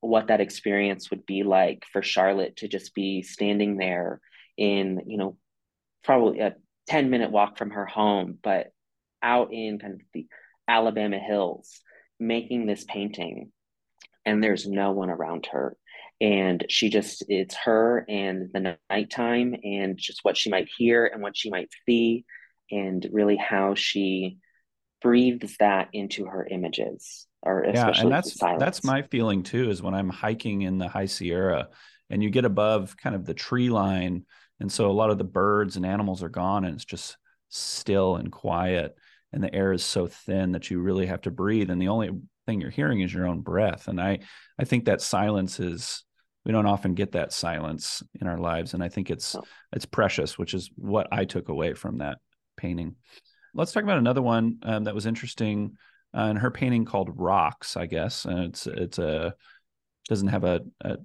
what 0.00 0.28
that 0.28 0.40
experience 0.40 1.10
would 1.10 1.24
be 1.24 1.42
like 1.42 1.84
for 1.92 2.02
Charlotte 2.02 2.56
to 2.56 2.68
just 2.68 2.94
be 2.94 3.22
standing 3.22 3.76
there 3.76 4.20
in, 4.56 5.02
you 5.06 5.16
know, 5.16 5.36
probably 6.04 6.40
a 6.40 6.54
10 6.88 7.10
minute 7.10 7.30
walk 7.30 7.58
from 7.58 7.70
her 7.70 7.86
home, 7.86 8.38
but 8.42 8.68
out 9.22 9.52
in 9.52 9.78
kind 9.78 9.94
of 9.94 10.00
the 10.12 10.26
Alabama 10.68 11.18
hills 11.18 11.80
making 12.18 12.66
this 12.66 12.84
painting 12.84 13.52
and 14.24 14.42
there's 14.42 14.66
no 14.66 14.92
one 14.92 15.10
around 15.10 15.46
her. 15.52 15.76
And 16.20 16.64
she 16.68 16.88
just 16.88 17.24
it's 17.28 17.54
her 17.64 18.04
and 18.08 18.50
the 18.52 18.78
nighttime 18.90 19.54
and 19.62 19.98
just 19.98 20.20
what 20.22 20.36
she 20.36 20.50
might 20.50 20.68
hear 20.76 21.06
and 21.06 21.22
what 21.22 21.36
she 21.36 21.50
might 21.50 21.68
see 21.86 22.24
and 22.70 23.06
really 23.12 23.36
how 23.36 23.74
she 23.74 24.38
breathes 25.02 25.56
that 25.60 25.88
into 25.92 26.24
her 26.24 26.46
images 26.50 27.26
or 27.42 27.66
yeah 27.72 27.92
and 27.94 28.10
that's 28.10 28.34
that's 28.58 28.82
my 28.82 29.02
feeling 29.02 29.42
too 29.42 29.70
is 29.70 29.82
when 29.82 29.94
i'm 29.94 30.08
hiking 30.08 30.62
in 30.62 30.78
the 30.78 30.88
high 30.88 31.06
sierra 31.06 31.68
and 32.08 32.22
you 32.22 32.30
get 32.30 32.44
above 32.44 32.96
kind 32.96 33.14
of 33.14 33.24
the 33.24 33.34
tree 33.34 33.68
line 33.68 34.24
and 34.60 34.70
so 34.70 34.90
a 34.90 34.92
lot 34.92 35.10
of 35.10 35.18
the 35.18 35.24
birds 35.24 35.76
and 35.76 35.86
animals 35.86 36.22
are 36.22 36.28
gone 36.28 36.64
and 36.64 36.74
it's 36.74 36.84
just 36.84 37.16
still 37.48 38.16
and 38.16 38.32
quiet 38.32 38.96
and 39.32 39.42
the 39.42 39.54
air 39.54 39.72
is 39.72 39.84
so 39.84 40.06
thin 40.06 40.52
that 40.52 40.70
you 40.70 40.80
really 40.80 41.06
have 41.06 41.20
to 41.22 41.30
breathe 41.30 41.70
and 41.70 41.80
the 41.80 41.88
only 41.88 42.10
thing 42.46 42.60
you're 42.60 42.70
hearing 42.70 43.00
is 43.00 43.12
your 43.12 43.26
own 43.26 43.40
breath 43.40 43.88
and 43.88 44.00
i 44.00 44.18
i 44.58 44.64
think 44.64 44.84
that 44.84 45.00
silence 45.00 45.60
is 45.60 46.04
we 46.44 46.52
don't 46.52 46.66
often 46.66 46.94
get 46.94 47.12
that 47.12 47.32
silence 47.32 48.02
in 48.20 48.26
our 48.26 48.38
lives 48.38 48.74
and 48.74 48.82
i 48.82 48.88
think 48.88 49.10
it's 49.10 49.34
oh. 49.34 49.44
it's 49.72 49.86
precious 49.86 50.38
which 50.38 50.54
is 50.54 50.70
what 50.76 51.08
i 51.12 51.24
took 51.24 51.48
away 51.48 51.74
from 51.74 51.98
that 51.98 52.18
painting 52.56 52.94
let's 53.54 53.72
talk 53.72 53.82
about 53.82 53.98
another 53.98 54.22
one 54.22 54.58
um, 54.62 54.84
that 54.84 54.94
was 54.94 55.06
interesting 55.06 55.76
uh, 56.16 56.22
in 56.22 56.36
her 56.36 56.50
painting 56.50 56.84
called 56.84 57.10
rocks 57.14 57.76
i 57.76 57.86
guess 57.86 58.24
and 58.24 58.38
it's 58.40 58.66
it's 58.66 58.98
a 58.98 59.34
doesn't 60.08 60.28
have 60.28 60.44
a, 60.44 60.60
a 60.82 60.96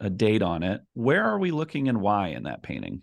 a 0.00 0.10
date 0.10 0.42
on 0.42 0.62
it. 0.62 0.80
Where 0.94 1.24
are 1.24 1.38
we 1.38 1.50
looking 1.50 1.88
and 1.88 2.00
why 2.00 2.28
in 2.28 2.44
that 2.44 2.62
painting? 2.62 3.02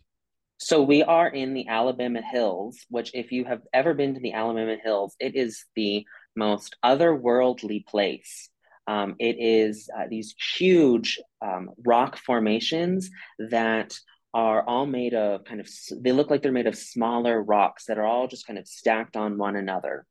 So 0.57 0.81
we 0.81 1.03
are 1.03 1.27
in 1.27 1.53
the 1.53 1.67
Alabama 1.67 2.21
Hills, 2.21 2.77
which, 2.89 3.11
if 3.13 3.31
you 3.31 3.43
have 3.45 3.61
ever 3.73 3.93
been 3.93 4.13
to 4.13 4.21
the 4.21 4.33
Alabama 4.33 4.77
Hills, 4.81 5.15
it 5.19 5.35
is 5.35 5.65
the 5.75 6.05
most 6.35 6.77
otherworldly 6.83 7.85
place. 7.85 8.49
Um, 8.87 9.15
it 9.19 9.35
is 9.39 9.89
uh, 9.97 10.05
these 10.09 10.33
huge 10.57 11.19
um, 11.41 11.71
rock 11.85 12.17
formations 12.17 13.09
that 13.49 13.97
are 14.33 14.63
all 14.67 14.85
made 14.85 15.13
of 15.13 15.43
kind 15.43 15.59
of, 15.59 15.69
they 16.01 16.11
look 16.11 16.29
like 16.29 16.41
they're 16.41 16.51
made 16.51 16.67
of 16.67 16.77
smaller 16.77 17.41
rocks 17.41 17.85
that 17.85 17.97
are 17.97 18.05
all 18.05 18.27
just 18.27 18.45
kind 18.47 18.59
of 18.59 18.67
stacked 18.67 19.17
on 19.17 19.37
one 19.37 19.55
another 19.55 20.05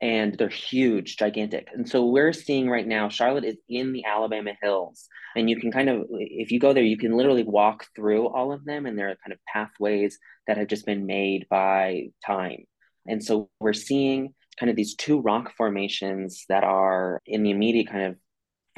and 0.00 0.36
they're 0.38 0.48
huge, 0.48 1.16
gigantic. 1.16 1.68
And 1.74 1.88
so 1.88 2.06
we're 2.06 2.32
seeing 2.32 2.70
right 2.70 2.86
now, 2.86 3.08
Charlotte 3.08 3.44
is 3.44 3.56
in 3.68 3.92
the 3.92 4.04
Alabama 4.04 4.52
hills. 4.62 5.08
And 5.36 5.50
you 5.50 5.58
can 5.60 5.72
kind 5.72 5.88
of, 5.88 6.06
if 6.10 6.50
you 6.50 6.60
go 6.60 6.72
there, 6.72 6.84
you 6.84 6.96
can 6.96 7.16
literally 7.16 7.42
walk 7.42 7.86
through 7.96 8.28
all 8.28 8.52
of 8.52 8.64
them. 8.64 8.86
And 8.86 8.98
there 8.98 9.08
are 9.08 9.16
kind 9.24 9.32
of 9.32 9.38
pathways 9.52 10.18
that 10.46 10.56
have 10.56 10.68
just 10.68 10.86
been 10.86 11.06
made 11.06 11.46
by 11.50 12.10
time. 12.24 12.64
And 13.06 13.22
so 13.22 13.50
we're 13.60 13.72
seeing 13.72 14.34
kind 14.58 14.70
of 14.70 14.76
these 14.76 14.94
two 14.94 15.20
rock 15.20 15.52
formations 15.56 16.44
that 16.48 16.64
are 16.64 17.20
in 17.26 17.42
the 17.42 17.50
immediate 17.50 17.88
kind 17.88 18.04
of 18.04 18.16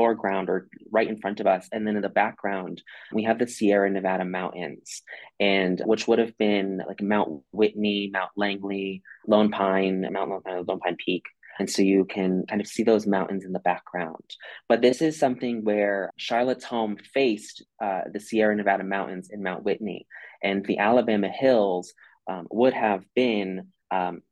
foreground 0.01 0.49
or 0.49 0.67
right 0.91 1.09
in 1.09 1.19
front 1.19 1.41
of 1.41 1.47
us. 1.47 1.69
And 1.73 1.87
then 1.87 1.95
in 1.95 2.01
the 2.01 2.09
background, 2.09 2.83
we 3.13 3.25
have 3.25 3.39
the 3.39 3.47
Sierra 3.47 3.91
Nevada 3.91 4.25
mountains, 4.25 5.03
and 5.39 5.79
which 5.85 6.09
would 6.09 6.19
have 6.19 6.39
been 6.39 6.81
like 6.89 7.03
Mount 7.03 7.43
Whitney, 7.53 8.09
Mount 8.11 8.31
Langley, 8.35 9.03
Lone 9.29 9.51
Pine, 9.51 10.09
Mount 10.11 10.31
Lone 10.31 10.41
Pine, 10.41 10.65
Lone 10.67 10.81
Pine 10.81 10.97
Peak. 11.05 11.25
And 11.59 11.69
so 11.69 11.83
you 11.83 12.07
can 12.07 12.47
kind 12.49 12.63
of 12.63 12.67
see 12.67 12.83
those 12.83 13.07
mountains 13.07 13.45
in 13.45 13.53
the 13.53 13.59
background. 13.59 14.25
But 14.71 14.81
this 14.81 15.03
is 15.03 15.19
something 15.19 15.65
where 15.65 16.11
Charlotte's 16.17 16.65
home 16.65 16.97
faced 17.13 17.63
uh, 17.85 18.01
the 18.11 18.21
Sierra 18.21 18.57
Nevada 18.57 18.85
mountains 18.85 19.29
in 19.31 19.43
Mount 19.43 19.65
Whitney, 19.65 20.07
and 20.43 20.65
the 20.65 20.79
Alabama 20.79 21.29
hills 21.29 21.93
um, 22.27 22.47
would 22.51 22.73
have 22.73 23.05
been 23.15 23.69
um, 23.91 24.23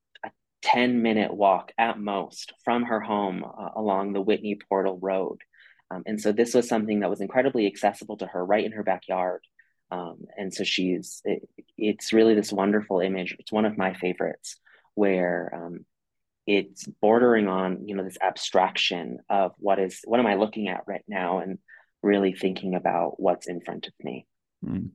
10 0.63 1.03
minute 1.03 1.33
walk 1.33 1.73
at 1.79 1.99
most 1.99 2.53
from 2.65 2.85
her 2.85 3.01
home 3.01 3.45
uh, 3.45 3.71
along 3.77 4.13
the 4.13 4.21
Whitney 4.21 4.59
Portal 4.69 4.99
Road. 5.01 5.39
Um, 5.91 6.03
and 6.07 6.21
so 6.21 6.33
this 6.33 6.55
was 6.55 6.69
something 6.69 7.01
that 7.01 7.11
was 7.11 7.21
incredibly 7.21 7.67
accessible 7.67 8.17
to 8.19 8.27
her 8.27 8.45
right 8.45 8.65
in 8.65 8.73
her 8.73 8.83
backyard. 8.83 9.43
Um, 9.91 10.25
and 10.37 10.53
so 10.53 10.65
she's, 10.65 11.23
it, 11.25 11.49
it's 11.77 12.13
really 12.13 12.35
this 12.35 12.53
wonderful 12.53 13.01
image. 13.01 13.37
It's 13.39 13.53
one 13.53 13.65
of 13.65 13.79
my 13.79 13.95
favorites 13.95 14.57
where 14.95 15.51
um, 15.55 15.87
it's 16.47 16.87
bordering 17.01 17.49
on, 17.49 17.89
you 17.89 17.95
know, 17.95 18.05
this 18.05 18.19
abstraction 18.21 19.19
of 19.31 19.53
what 19.59 19.79
is, 19.79 20.01
what 20.05 20.21
am 20.21 20.27
I 20.27 20.35
looking 20.35 20.69
at 20.69 20.83
right 20.87 21.05
now? 21.09 21.39
And 21.39 21.59
really 22.03 22.33
thinking 22.33 22.75
about 22.75 23.19
what's 23.19 23.49
in 23.49 23.61
front 23.61 23.87
of 23.87 23.93
me. 24.03 24.27
Mm. 24.65 24.91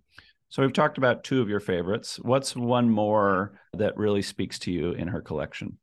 So 0.50 0.62
we've 0.62 0.74
talked 0.74 1.00
about 1.00 1.24
two 1.24 1.42
of 1.42 1.50
your 1.50 1.60
favorites. 1.60 2.20
What's 2.22 2.56
one 2.56 2.90
more 2.90 3.60
that 3.74 3.98
really 3.98 4.22
speaks 4.22 4.60
to 4.60 4.72
you 4.72 4.92
in 4.92 5.08
her 5.08 5.22
collection? 5.22 5.80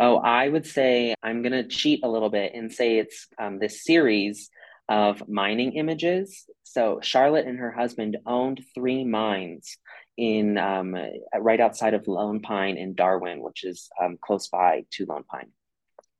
Oh, 0.00 0.16
I 0.16 0.48
would 0.48 0.66
say 0.66 1.14
I'm 1.22 1.42
going 1.42 1.52
to 1.52 1.68
cheat 1.68 2.00
a 2.02 2.08
little 2.08 2.30
bit 2.30 2.52
and 2.54 2.72
say 2.72 2.98
it's 2.98 3.28
um, 3.38 3.58
this 3.58 3.84
series 3.84 4.50
of 4.88 5.28
mining 5.28 5.74
images. 5.74 6.44
So 6.64 6.98
Charlotte 7.00 7.46
and 7.46 7.58
her 7.58 7.70
husband 7.70 8.16
owned 8.26 8.64
three 8.74 9.04
mines 9.04 9.78
in 10.16 10.58
um, 10.58 10.96
right 11.38 11.60
outside 11.60 11.94
of 11.94 12.08
Lone 12.08 12.40
Pine 12.40 12.76
in 12.76 12.94
Darwin, 12.94 13.40
which 13.40 13.64
is 13.64 13.88
um, 14.02 14.18
close 14.20 14.48
by 14.48 14.84
to 14.92 15.06
Lone 15.06 15.24
Pine. 15.30 15.50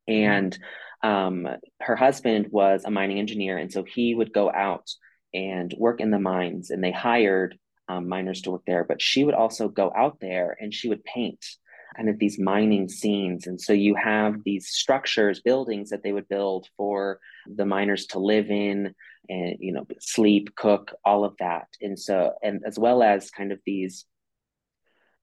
And 0.07 0.57
um, 1.03 1.49
her 1.81 1.97
husband 1.97 2.49
was 2.51 2.85
a 2.85 2.91
mining 2.91 3.19
engineer, 3.19 3.59
and 3.59 3.73
so 3.73 3.83
he 3.83 4.15
would 4.15 4.33
go 4.33 4.51
out 4.51 4.89
and 5.33 5.75
work 5.77 6.01
in 6.01 6.11
the 6.11 6.19
mines, 6.19 6.71
and 6.71 6.83
they 6.83 6.93
hired 6.93 7.59
um, 7.89 8.09
miners 8.09 8.43
to 8.43 8.53
work 8.53 8.63
there. 8.67 8.85
But 8.85 9.03
she 9.03 9.25
would 9.25 9.35
also 9.35 9.69
go 9.69 9.93
out 9.95 10.19
there 10.21 10.57
and 10.61 10.73
she 10.73 10.89
would 10.89 11.05
paint 11.05 11.45
kind 11.95 12.09
of 12.09 12.19
these 12.19 12.39
mining 12.39 12.89
scenes. 12.89 13.47
And 13.47 13.61
so 13.61 13.73
you 13.73 13.95
have 13.95 14.43
these 14.45 14.69
structures, 14.69 15.41
buildings 15.41 15.91
that 15.91 16.03
they 16.03 16.13
would 16.13 16.29
build 16.29 16.69
for 16.77 17.21
the 17.47 17.67
miners 17.67 18.07
to 18.09 18.19
live 18.19 18.51
in 18.51 18.95
and, 19.29 19.57
you 19.61 19.73
know, 19.73 19.87
sleep, 20.01 20.55
cook, 20.55 20.95
all 21.05 21.25
of 21.25 21.35
that. 21.39 21.69
And 21.81 21.99
so, 21.99 22.33
and 22.43 22.63
as 22.67 22.79
well 22.79 23.03
as 23.03 23.31
kind 23.31 23.53
of 23.53 23.61
these 23.65 24.05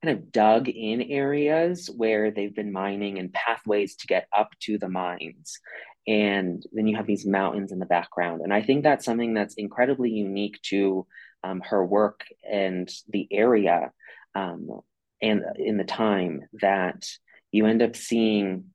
kind 0.03 0.17
of 0.17 0.31
dug 0.31 0.67
in 0.67 1.01
areas 1.03 1.89
where 1.95 2.31
they've 2.31 2.55
been 2.55 2.71
mining 2.71 3.19
and 3.19 3.31
pathways 3.33 3.95
to 3.97 4.07
get 4.07 4.27
up 4.35 4.49
to 4.61 4.77
the 4.77 4.89
mines. 4.89 5.59
And 6.07 6.63
then 6.73 6.87
you 6.87 6.95
have 6.95 7.05
these 7.05 7.27
mountains 7.27 7.71
in 7.71 7.77
the 7.77 7.85
background. 7.85 8.41
And 8.41 8.51
I 8.51 8.63
think 8.63 8.83
that's 8.83 9.05
something 9.05 9.35
that's 9.35 9.53
incredibly 9.55 10.09
unique 10.09 10.59
to 10.63 11.05
um, 11.43 11.61
her 11.61 11.85
work 11.85 12.25
and 12.49 12.91
the 13.09 13.27
area. 13.31 13.91
Um, 14.33 14.81
and 15.21 15.43
in 15.57 15.77
the 15.77 15.83
time 15.83 16.41
that 16.61 17.07
you 17.51 17.65
end 17.65 17.81
up 17.81 17.95
seeing 17.95 18.65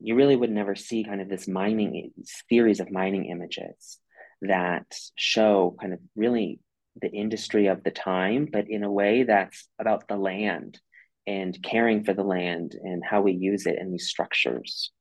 you 0.00 0.14
really 0.14 0.36
would 0.36 0.50
never 0.50 0.76
see 0.76 1.02
kind 1.02 1.20
of 1.20 1.28
this 1.28 1.48
mining 1.48 2.12
series 2.48 2.80
of 2.80 2.90
mining 2.90 3.26
images 3.26 3.98
that 4.42 4.86
show 5.16 5.74
kind 5.80 5.92
of 5.92 5.98
really 6.14 6.60
the 7.00 7.10
industry 7.10 7.66
of 7.66 7.82
the 7.82 7.90
time 7.90 8.48
but 8.50 8.66
in 8.68 8.84
a 8.84 8.90
way 8.90 9.24
that's 9.24 9.68
about 9.78 10.06
the 10.08 10.16
land 10.16 10.78
and 11.26 11.62
caring 11.62 12.04
for 12.04 12.14
the 12.14 12.22
land 12.22 12.74
and 12.82 13.02
how 13.04 13.20
we 13.20 13.32
use 13.32 13.66
it 13.66 13.76
and 13.78 13.92
these 13.92 14.08
structures. 14.08 14.92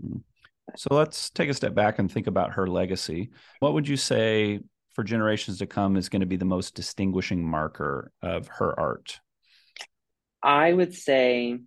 Hmm. 0.00 0.18
so 0.76 0.88
let's 0.94 1.28
take 1.30 1.50
a 1.50 1.54
step 1.54 1.74
back 1.74 1.98
and 1.98 2.10
think 2.10 2.26
about 2.26 2.54
her 2.54 2.66
legacy. 2.66 3.30
What 3.60 3.74
would 3.74 3.86
you 3.86 3.96
say 3.96 4.60
for 4.94 5.04
generations 5.04 5.58
to 5.58 5.66
come 5.66 5.96
is 5.96 6.08
going 6.08 6.20
to 6.20 6.26
be 6.26 6.36
the 6.36 6.44
most 6.44 6.74
distinguishing 6.74 7.44
marker 7.44 8.12
of 8.22 8.48
her 8.48 8.78
art 8.78 9.20
I 10.44 10.72
would 10.72 10.94
say 10.94 11.58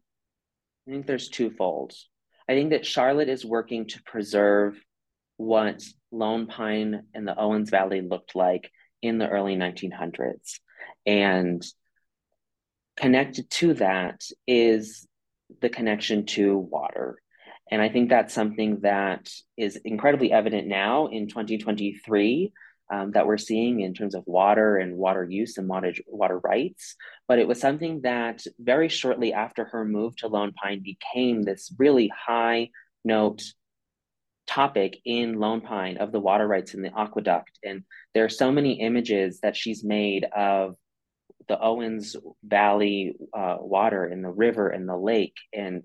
I 0.88 0.92
think 0.92 1.08
there's 1.08 1.30
twofold. 1.30 1.94
I 2.48 2.54
think 2.54 2.70
that 2.70 2.86
Charlotte 2.86 3.28
is 3.28 3.44
working 3.44 3.88
to 3.88 4.04
preserve 4.04 4.80
what 5.36 5.84
Lone 6.12 6.48
Pine 6.48 7.04
and 7.14 7.28
the 7.28 7.38
Owens 7.38 7.70
Valley 7.70 8.02
looked 8.02 8.36
like 8.36 8.72
in 9.02 9.18
the 9.18 9.28
early 9.28 9.56
1900s. 9.56 10.60
And 11.06 11.66
connected 12.96 13.50
to 13.50 13.74
that 13.76 14.22
is 14.48 15.08
the 15.62 15.70
connection 15.70 16.26
to 16.28 16.58
water. 16.58 17.22
And 17.70 17.82
I 17.82 17.90
think 17.90 18.10
that's 18.10 18.34
something 18.34 18.80
that 18.82 19.30
is 19.58 19.76
incredibly 19.84 20.32
evident 20.32 20.68
now 20.68 21.08
in 21.08 21.28
2023 21.28 22.54
um, 22.92 23.12
that 23.12 23.28
we're 23.28 23.38
seeing 23.38 23.82
in 23.82 23.94
terms 23.94 24.16
of 24.16 24.24
water 24.26 24.78
and 24.78 24.96
water 24.98 25.24
use 25.24 25.58
and 25.58 25.68
water, 25.68 25.94
water 26.08 26.40
rights. 26.40 26.96
But 27.28 27.40
it 27.40 27.48
was 27.48 27.60
something 27.60 28.02
that 28.02 28.44
very 28.60 28.90
shortly 28.90 29.34
after 29.34 29.66
her 29.66 29.86
move 29.86 30.16
to 30.18 30.28
Lone 30.28 30.54
Pine 30.54 30.82
became 30.84 31.42
this 31.42 31.74
really 31.78 32.12
high 32.16 32.70
note 33.04 33.44
topic 34.48 35.00
in 35.04 35.40
Lone 35.40 35.62
Pine 35.62 35.98
of 35.98 36.12
the 36.12 36.20
water 36.20 36.48
rights 36.48 36.74
in 36.74 36.82
the 36.82 36.98
aqueduct. 36.98 37.60
And 37.64 37.84
there 38.14 38.24
are 38.24 38.30
so 38.30 38.52
many 38.52 38.80
images 38.80 39.42
that 39.42 39.58
she's 39.58 39.84
made 39.84 40.26
of 40.36 40.76
the 41.48 41.60
Owens 41.60 42.16
Valley 42.44 43.16
uh, 43.34 43.58
water 43.60 44.06
in 44.06 44.22
the 44.22 44.30
river 44.30 44.70
and 44.70 44.88
the 44.88 44.98
lake. 44.98 45.36
And 45.54 45.84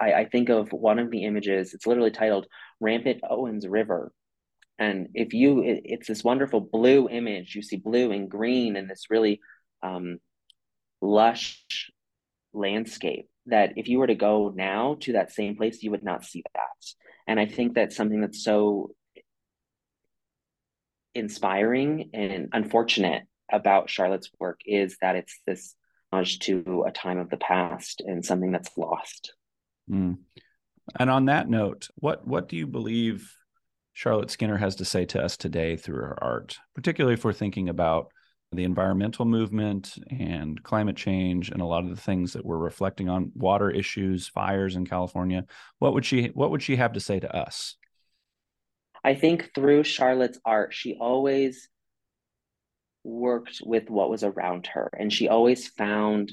I, 0.00 0.12
I 0.12 0.24
think 0.24 0.48
of 0.48 0.72
one 0.72 0.98
of 0.98 1.10
the 1.10 1.24
images, 1.24 1.74
it's 1.74 1.86
literally 1.86 2.10
titled 2.10 2.46
Rampant 2.80 3.20
Owens 3.28 3.66
River. 3.66 4.12
And 4.78 5.08
if 5.14 5.34
you, 5.34 5.62
it, 5.62 5.82
it's 5.84 6.08
this 6.08 6.24
wonderful 6.24 6.60
blue 6.60 7.08
image, 7.08 7.54
you 7.54 7.62
see 7.62 7.76
blue 7.76 8.10
and 8.10 8.30
green 8.30 8.76
and 8.76 8.90
this 8.90 9.06
really 9.10 9.40
um, 9.82 10.18
lush 11.00 11.90
landscape 12.52 13.28
that 13.46 13.74
if 13.76 13.88
you 13.88 13.98
were 13.98 14.06
to 14.06 14.14
go 14.14 14.52
now 14.54 14.96
to 15.00 15.12
that 15.12 15.32
same 15.32 15.56
place, 15.56 15.82
you 15.82 15.90
would 15.90 16.02
not 16.02 16.24
see 16.24 16.42
that. 16.54 16.62
And 17.26 17.38
I 17.38 17.46
think 17.46 17.74
that's 17.74 17.96
something 17.96 18.20
that's 18.20 18.42
so 18.42 18.90
inspiring 21.14 22.10
and 22.12 22.48
unfortunate 22.52 23.22
about 23.52 23.90
Charlotte's 23.90 24.30
work 24.40 24.60
is 24.66 24.96
that 25.00 25.16
it's 25.16 25.40
this 25.46 25.74
homage 26.12 26.38
to 26.40 26.84
a 26.86 26.90
time 26.90 27.18
of 27.18 27.30
the 27.30 27.36
past 27.36 28.02
and 28.04 28.24
something 28.24 28.52
that's 28.52 28.76
lost. 28.76 29.34
Mm. 29.90 30.18
And 30.98 31.10
on 31.10 31.26
that 31.26 31.48
note, 31.48 31.88
what 31.96 32.26
what 32.26 32.48
do 32.48 32.56
you 32.56 32.66
believe 32.66 33.34
Charlotte 33.94 34.30
Skinner 34.30 34.58
has 34.58 34.76
to 34.76 34.84
say 34.84 35.04
to 35.06 35.22
us 35.22 35.36
today 35.36 35.76
through 35.76 35.96
her 35.96 36.22
art, 36.22 36.58
particularly 36.74 37.14
if 37.14 37.24
we're 37.24 37.32
thinking 37.32 37.68
about 37.68 38.08
the 38.52 38.64
environmental 38.64 39.24
movement 39.24 39.96
and 40.10 40.62
climate 40.62 40.96
change 40.96 41.50
and 41.50 41.60
a 41.60 41.66
lot 41.66 41.84
of 41.84 41.90
the 41.90 42.00
things 42.00 42.32
that 42.32 42.44
we're 42.44 42.58
reflecting 42.58 43.08
on 43.08 43.32
water 43.34 43.70
issues 43.70 44.28
fires 44.28 44.76
in 44.76 44.86
california 44.86 45.44
what 45.78 45.94
would 45.94 46.04
she 46.04 46.26
what 46.34 46.50
would 46.50 46.62
she 46.62 46.76
have 46.76 46.92
to 46.92 47.00
say 47.00 47.18
to 47.18 47.36
us? 47.36 47.76
I 49.02 49.14
think 49.14 49.50
through 49.54 49.84
charlotte's 49.84 50.38
art 50.44 50.72
she 50.72 50.96
always 51.00 51.68
worked 53.02 53.60
with 53.64 53.90
what 53.90 54.08
was 54.08 54.22
around 54.22 54.68
her 54.68 54.90
and 54.98 55.12
she 55.12 55.28
always 55.28 55.68
found 55.68 56.32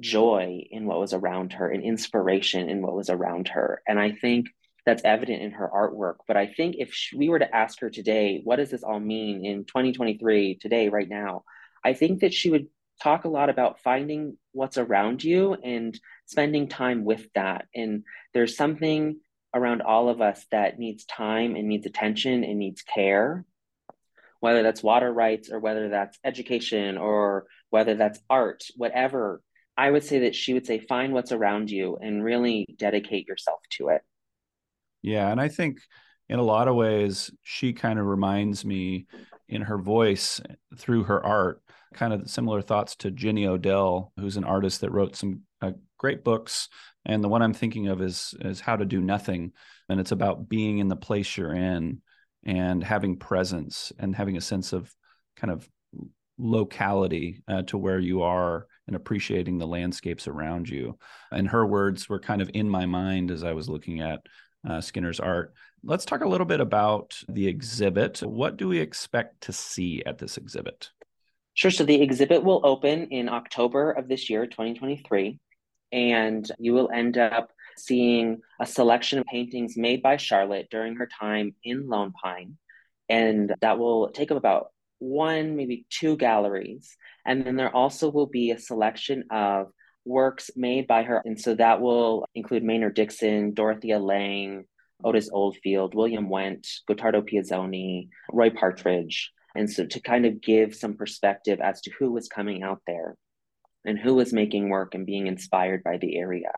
joy 0.00 0.62
in 0.70 0.84
what 0.84 1.00
was 1.00 1.14
around 1.14 1.54
her 1.54 1.70
and 1.70 1.82
inspiration 1.82 2.68
in 2.68 2.82
what 2.82 2.94
was 2.94 3.08
around 3.08 3.48
her. 3.48 3.82
And 3.88 3.98
i 3.98 4.12
think 4.12 4.48
that's 4.86 5.02
evident 5.04 5.42
in 5.42 5.50
her 5.50 5.68
artwork. 5.68 6.18
But 6.26 6.36
I 6.36 6.46
think 6.46 6.76
if 6.78 6.96
we 7.14 7.28
were 7.28 7.40
to 7.40 7.54
ask 7.54 7.80
her 7.80 7.90
today, 7.90 8.40
what 8.44 8.56
does 8.56 8.70
this 8.70 8.84
all 8.84 9.00
mean 9.00 9.44
in 9.44 9.64
2023, 9.64 10.58
today, 10.60 10.88
right 10.88 11.08
now? 11.08 11.42
I 11.84 11.92
think 11.92 12.20
that 12.20 12.32
she 12.32 12.50
would 12.50 12.68
talk 13.02 13.24
a 13.24 13.28
lot 13.28 13.50
about 13.50 13.80
finding 13.80 14.38
what's 14.52 14.78
around 14.78 15.22
you 15.22 15.54
and 15.54 15.98
spending 16.26 16.68
time 16.68 17.04
with 17.04 17.26
that. 17.34 17.66
And 17.74 18.04
there's 18.32 18.56
something 18.56 19.18
around 19.52 19.82
all 19.82 20.08
of 20.08 20.20
us 20.20 20.46
that 20.52 20.78
needs 20.78 21.04
time 21.04 21.56
and 21.56 21.68
needs 21.68 21.86
attention 21.86 22.44
and 22.44 22.58
needs 22.58 22.82
care, 22.82 23.44
whether 24.40 24.62
that's 24.62 24.82
water 24.82 25.12
rights 25.12 25.50
or 25.50 25.58
whether 25.58 25.88
that's 25.88 26.18
education 26.24 26.96
or 26.96 27.46
whether 27.70 27.94
that's 27.96 28.20
art, 28.30 28.62
whatever. 28.76 29.42
I 29.76 29.90
would 29.90 30.04
say 30.04 30.20
that 30.20 30.34
she 30.34 30.54
would 30.54 30.66
say, 30.66 30.78
find 30.78 31.12
what's 31.12 31.32
around 31.32 31.70
you 31.70 31.98
and 32.00 32.24
really 32.24 32.66
dedicate 32.78 33.26
yourself 33.26 33.60
to 33.72 33.88
it. 33.88 34.02
Yeah, 35.06 35.30
and 35.30 35.40
I 35.40 35.46
think 35.46 35.78
in 36.28 36.40
a 36.40 36.42
lot 36.42 36.66
of 36.66 36.74
ways 36.74 37.30
she 37.44 37.72
kind 37.72 38.00
of 38.00 38.06
reminds 38.06 38.64
me 38.64 39.06
in 39.48 39.62
her 39.62 39.78
voice 39.78 40.40
through 40.76 41.04
her 41.04 41.24
art 41.24 41.62
kind 41.94 42.12
of 42.12 42.28
similar 42.28 42.60
thoughts 42.60 42.96
to 42.96 43.12
Jenny 43.12 43.46
Odell, 43.46 44.12
who's 44.18 44.36
an 44.36 44.42
artist 44.42 44.80
that 44.80 44.90
wrote 44.90 45.14
some 45.14 45.42
uh, 45.62 45.70
great 45.96 46.24
books. 46.24 46.68
And 47.04 47.22
the 47.22 47.28
one 47.28 47.40
I'm 47.40 47.54
thinking 47.54 47.86
of 47.86 48.02
is 48.02 48.34
is 48.40 48.58
How 48.58 48.74
to 48.74 48.84
Do 48.84 49.00
Nothing, 49.00 49.52
and 49.88 50.00
it's 50.00 50.10
about 50.10 50.48
being 50.48 50.78
in 50.78 50.88
the 50.88 50.96
place 50.96 51.36
you're 51.36 51.54
in 51.54 52.02
and 52.44 52.82
having 52.82 53.16
presence 53.16 53.92
and 54.00 54.12
having 54.12 54.36
a 54.36 54.40
sense 54.40 54.72
of 54.72 54.92
kind 55.36 55.52
of 55.52 55.68
locality 56.36 57.44
uh, 57.46 57.62
to 57.62 57.78
where 57.78 58.00
you 58.00 58.22
are 58.22 58.66
and 58.88 58.96
appreciating 58.96 59.58
the 59.58 59.66
landscapes 59.68 60.26
around 60.26 60.68
you. 60.68 60.98
And 61.30 61.48
her 61.48 61.64
words 61.64 62.08
were 62.08 62.18
kind 62.18 62.42
of 62.42 62.50
in 62.54 62.68
my 62.68 62.86
mind 62.86 63.30
as 63.30 63.44
I 63.44 63.52
was 63.52 63.68
looking 63.68 64.00
at 64.00 64.20
uh, 64.66 64.80
Skinner's 64.80 65.20
art. 65.20 65.54
Let's 65.82 66.04
talk 66.04 66.22
a 66.22 66.28
little 66.28 66.46
bit 66.46 66.60
about 66.60 67.22
the 67.28 67.46
exhibit. 67.46 68.20
What 68.20 68.56
do 68.56 68.68
we 68.68 68.80
expect 68.80 69.42
to 69.42 69.52
see 69.52 70.02
at 70.04 70.18
this 70.18 70.36
exhibit? 70.36 70.90
Sure. 71.54 71.70
So 71.70 71.84
the 71.84 72.02
exhibit 72.02 72.42
will 72.42 72.60
open 72.64 73.08
in 73.08 73.28
October 73.28 73.92
of 73.92 74.08
this 74.08 74.28
year, 74.28 74.46
2023, 74.46 75.38
and 75.92 76.50
you 76.58 76.74
will 76.74 76.90
end 76.90 77.16
up 77.16 77.52
seeing 77.78 78.40
a 78.60 78.66
selection 78.66 79.18
of 79.18 79.26
paintings 79.26 79.76
made 79.76 80.02
by 80.02 80.16
Charlotte 80.16 80.68
during 80.70 80.96
her 80.96 81.06
time 81.06 81.54
in 81.62 81.88
Lone 81.88 82.12
Pine. 82.12 82.56
And 83.08 83.54
that 83.60 83.78
will 83.78 84.10
take 84.10 84.30
up 84.30 84.36
about 84.36 84.68
one, 84.98 85.56
maybe 85.56 85.86
two 85.90 86.16
galleries. 86.16 86.96
And 87.24 87.44
then 87.44 87.56
there 87.56 87.74
also 87.74 88.10
will 88.10 88.26
be 88.26 88.50
a 88.50 88.58
selection 88.58 89.24
of 89.30 89.68
works 90.06 90.50
made 90.56 90.86
by 90.86 91.02
her. 91.02 91.20
And 91.24 91.40
so 91.40 91.54
that 91.54 91.80
will 91.80 92.26
include 92.34 92.62
Maynard 92.62 92.94
Dixon, 92.94 93.54
Dorothea 93.54 93.98
Lange, 93.98 94.64
Otis 95.04 95.28
Oldfield, 95.32 95.94
William 95.94 96.28
Wendt, 96.28 96.66
Gottardo 96.88 97.22
Piazzoni, 97.22 98.08
Roi 98.32 98.50
Partridge. 98.50 99.32
And 99.54 99.70
so 99.70 99.86
to 99.86 100.00
kind 100.00 100.26
of 100.26 100.40
give 100.40 100.74
some 100.74 100.94
perspective 100.94 101.60
as 101.60 101.80
to 101.82 101.90
who 101.98 102.12
was 102.12 102.28
coming 102.28 102.62
out 102.62 102.80
there 102.86 103.16
and 103.84 103.98
who 103.98 104.14
was 104.14 104.32
making 104.32 104.68
work 104.68 104.94
and 104.94 105.06
being 105.06 105.26
inspired 105.26 105.82
by 105.82 105.98
the 105.98 106.18
area. 106.18 106.52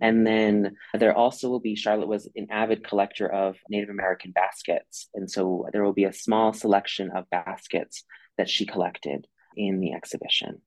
And 0.00 0.26
then 0.26 0.76
there 0.94 1.16
also 1.16 1.48
will 1.48 1.60
be, 1.60 1.74
Charlotte 1.74 2.08
was 2.08 2.28
an 2.36 2.46
avid 2.50 2.84
collector 2.86 3.26
of 3.26 3.56
Native 3.68 3.90
American 3.90 4.30
baskets. 4.30 5.08
And 5.14 5.28
so 5.30 5.66
there 5.72 5.82
will 5.82 5.92
be 5.92 6.04
a 6.04 6.12
small 6.12 6.52
selection 6.52 7.10
of 7.14 7.28
baskets 7.30 8.04
that 8.36 8.48
she 8.48 8.64
collected 8.64 9.26
in 9.56 9.80
the 9.80 9.92
exhibition. 9.92 10.62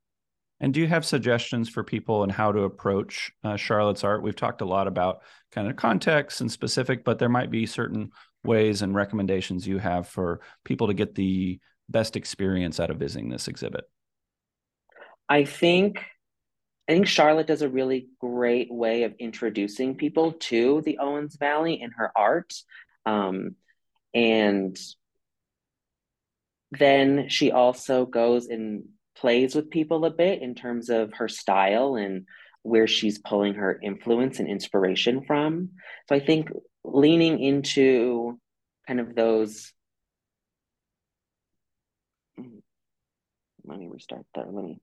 And 0.62 0.74
do 0.76 0.80
you 0.80 0.88
have 0.88 1.04
suggestions 1.04 1.70
for 1.70 1.84
people 1.84 2.22
and 2.22 2.32
how 2.32 2.52
to 2.52 2.62
approach 2.62 3.32
uh, 3.44 3.56
Charlotte's 3.58 4.04
art? 4.04 4.22
We've 4.22 4.36
talked 4.36 4.62
a 4.62 4.66
lot 4.66 4.88
about 4.88 5.22
kind 5.52 5.68
of 5.68 5.76
context 5.76 6.40
and 6.40 6.52
specific, 6.52 7.04
but 7.04 7.18
there 7.18 7.30
might 7.30 7.50
be 7.50 7.66
certain 7.66 8.12
ways 8.44 8.84
and 8.84 8.94
recommendations 8.94 9.68
you 9.68 9.80
have 9.80 10.08
for 10.08 10.40
people 10.64 10.88
to 10.88 10.94
get 10.94 11.16
the 11.16 11.60
best 11.90 12.16
experience 12.16 12.80
out 12.80 12.92
of 12.92 12.98
visiting 12.98 13.28
this 13.28 13.48
exhibit. 13.48 13.86
I 15.28 15.46
think 15.46 16.06
I 16.88 16.94
think 16.94 17.08
Charlotte 17.08 17.48
does 17.48 17.62
a 17.62 17.70
really 17.70 18.10
great 18.20 18.72
way 18.72 19.04
of 19.04 19.16
introducing 19.18 19.96
people 19.96 20.34
to 20.34 20.82
the 20.82 20.98
Owens 21.00 21.38
Valley 21.38 21.82
and 21.82 21.94
her 21.96 22.12
art. 22.16 22.54
Um, 23.06 23.56
and 24.14 24.78
then 26.72 27.30
she 27.30 27.52
also 27.52 28.06
goes 28.06 28.48
and 28.48 28.84
plays 29.22 29.54
with 29.54 29.70
people 29.70 30.04
a 30.06 30.10
bit 30.10 30.42
in 30.42 30.56
terms 30.56 30.90
of 30.90 31.14
her 31.14 31.28
style 31.28 31.96
and 31.96 32.26
where 32.64 32.88
she's 32.88 33.20
pulling 33.20 33.54
her 33.54 33.80
influence 33.82 34.40
and 34.40 34.50
inspiration 34.50 35.24
from. 35.26 35.70
So 36.10 36.16
I 36.16 36.20
think 36.20 36.50
leaning 36.84 37.40
into 37.40 38.40
kind 38.88 39.00
of 39.00 39.16
those. 39.16 39.72
Let 43.64 43.78
me 43.78 43.88
restart 43.88 44.26
that. 44.34 44.52
Let 44.52 44.66
me. 44.66 44.80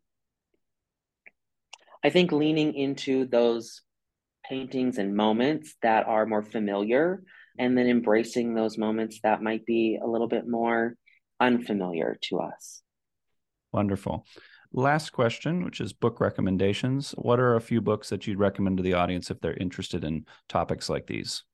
I 2.05 2.11
think 2.11 2.31
leaning 2.31 2.75
into 2.75 3.27
those 3.27 3.83
paintings 4.49 4.99
and 4.99 5.17
moments 5.17 5.75
that 5.83 6.07
are 6.07 6.27
more 6.27 6.45
familiar 6.45 7.25
and 7.59 7.77
then 7.77 7.89
embracing 7.89 8.55
those 8.55 8.79
moments 8.79 9.19
that 9.25 9.43
might 9.43 9.67
be 9.67 9.99
a 10.01 10.07
little 10.07 10.29
bit 10.29 10.47
more 10.47 10.95
unfamiliar 11.41 12.17
to 12.23 12.39
us. 12.39 12.83
Wonderful. 13.73 14.27
Last 14.73 15.11
question, 15.11 15.65
which 15.65 15.81
is 15.81 15.93
book 15.93 16.21
recommendations. 16.21 17.13
What 17.13 17.41
are 17.41 17.57
a 17.57 17.61
few 17.61 17.81
books 17.81 18.11
that 18.11 18.27
you'd 18.27 18.39
recommend 18.39 18.77
to 18.77 18.83
the 18.83 18.95
audience 18.95 19.31
if 19.31 19.41
they're 19.41 19.55
interested 19.55 20.05
in 20.05 20.27
topics 20.49 20.89
like 20.89 21.07
these? 21.07 21.45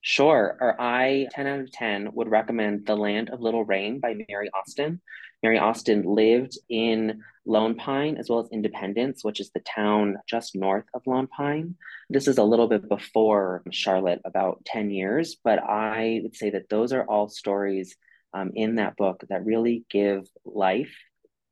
Sure. 0.00 0.58
Or 0.60 0.80
I, 0.80 1.28
10 1.30 1.46
out 1.46 1.60
of 1.60 1.72
10, 1.72 2.10
would 2.12 2.28
recommend 2.28 2.84
The 2.84 2.96
Land 2.96 3.30
of 3.30 3.40
Little 3.40 3.64
Rain 3.64 4.00
by 4.00 4.14
Mary 4.28 4.50
Austin. 4.52 5.00
Mary 5.42 5.58
Austin 5.58 6.02
lived 6.02 6.58
in 6.68 7.22
Lone 7.46 7.74
Pine 7.74 8.16
as 8.16 8.28
well 8.28 8.40
as 8.40 8.48
Independence, 8.50 9.24
which 9.24 9.40
is 9.40 9.50
the 9.50 9.60
town 9.60 10.16
just 10.26 10.56
north 10.56 10.84
of 10.94 11.06
Lone 11.06 11.26
Pine. 11.26 11.76
This 12.10 12.28
is 12.28 12.38
a 12.38 12.44
little 12.44 12.66
bit 12.66 12.88
before 12.88 13.62
Charlotte, 13.70 14.20
about 14.24 14.64
10 14.66 14.90
years, 14.90 15.36
but 15.42 15.58
I 15.62 16.20
would 16.22 16.36
say 16.36 16.50
that 16.50 16.68
those 16.68 16.92
are 16.92 17.04
all 17.04 17.28
stories 17.28 17.96
um, 18.34 18.50
in 18.54 18.74
that 18.76 18.96
book 18.96 19.24
that 19.28 19.44
really 19.44 19.84
give 19.88 20.26
life 20.44 20.94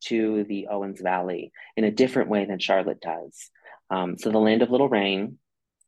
to 0.06 0.44
the 0.44 0.68
Owens 0.68 1.00
Valley 1.00 1.52
in 1.76 1.84
a 1.84 1.90
different 1.90 2.28
way 2.28 2.44
than 2.44 2.58
Charlotte 2.58 3.00
does. 3.00 3.50
Um, 3.90 4.16
so, 4.16 4.30
The 4.30 4.38
Land 4.38 4.62
of 4.62 4.70
Little 4.70 4.88
Rain, 4.88 5.38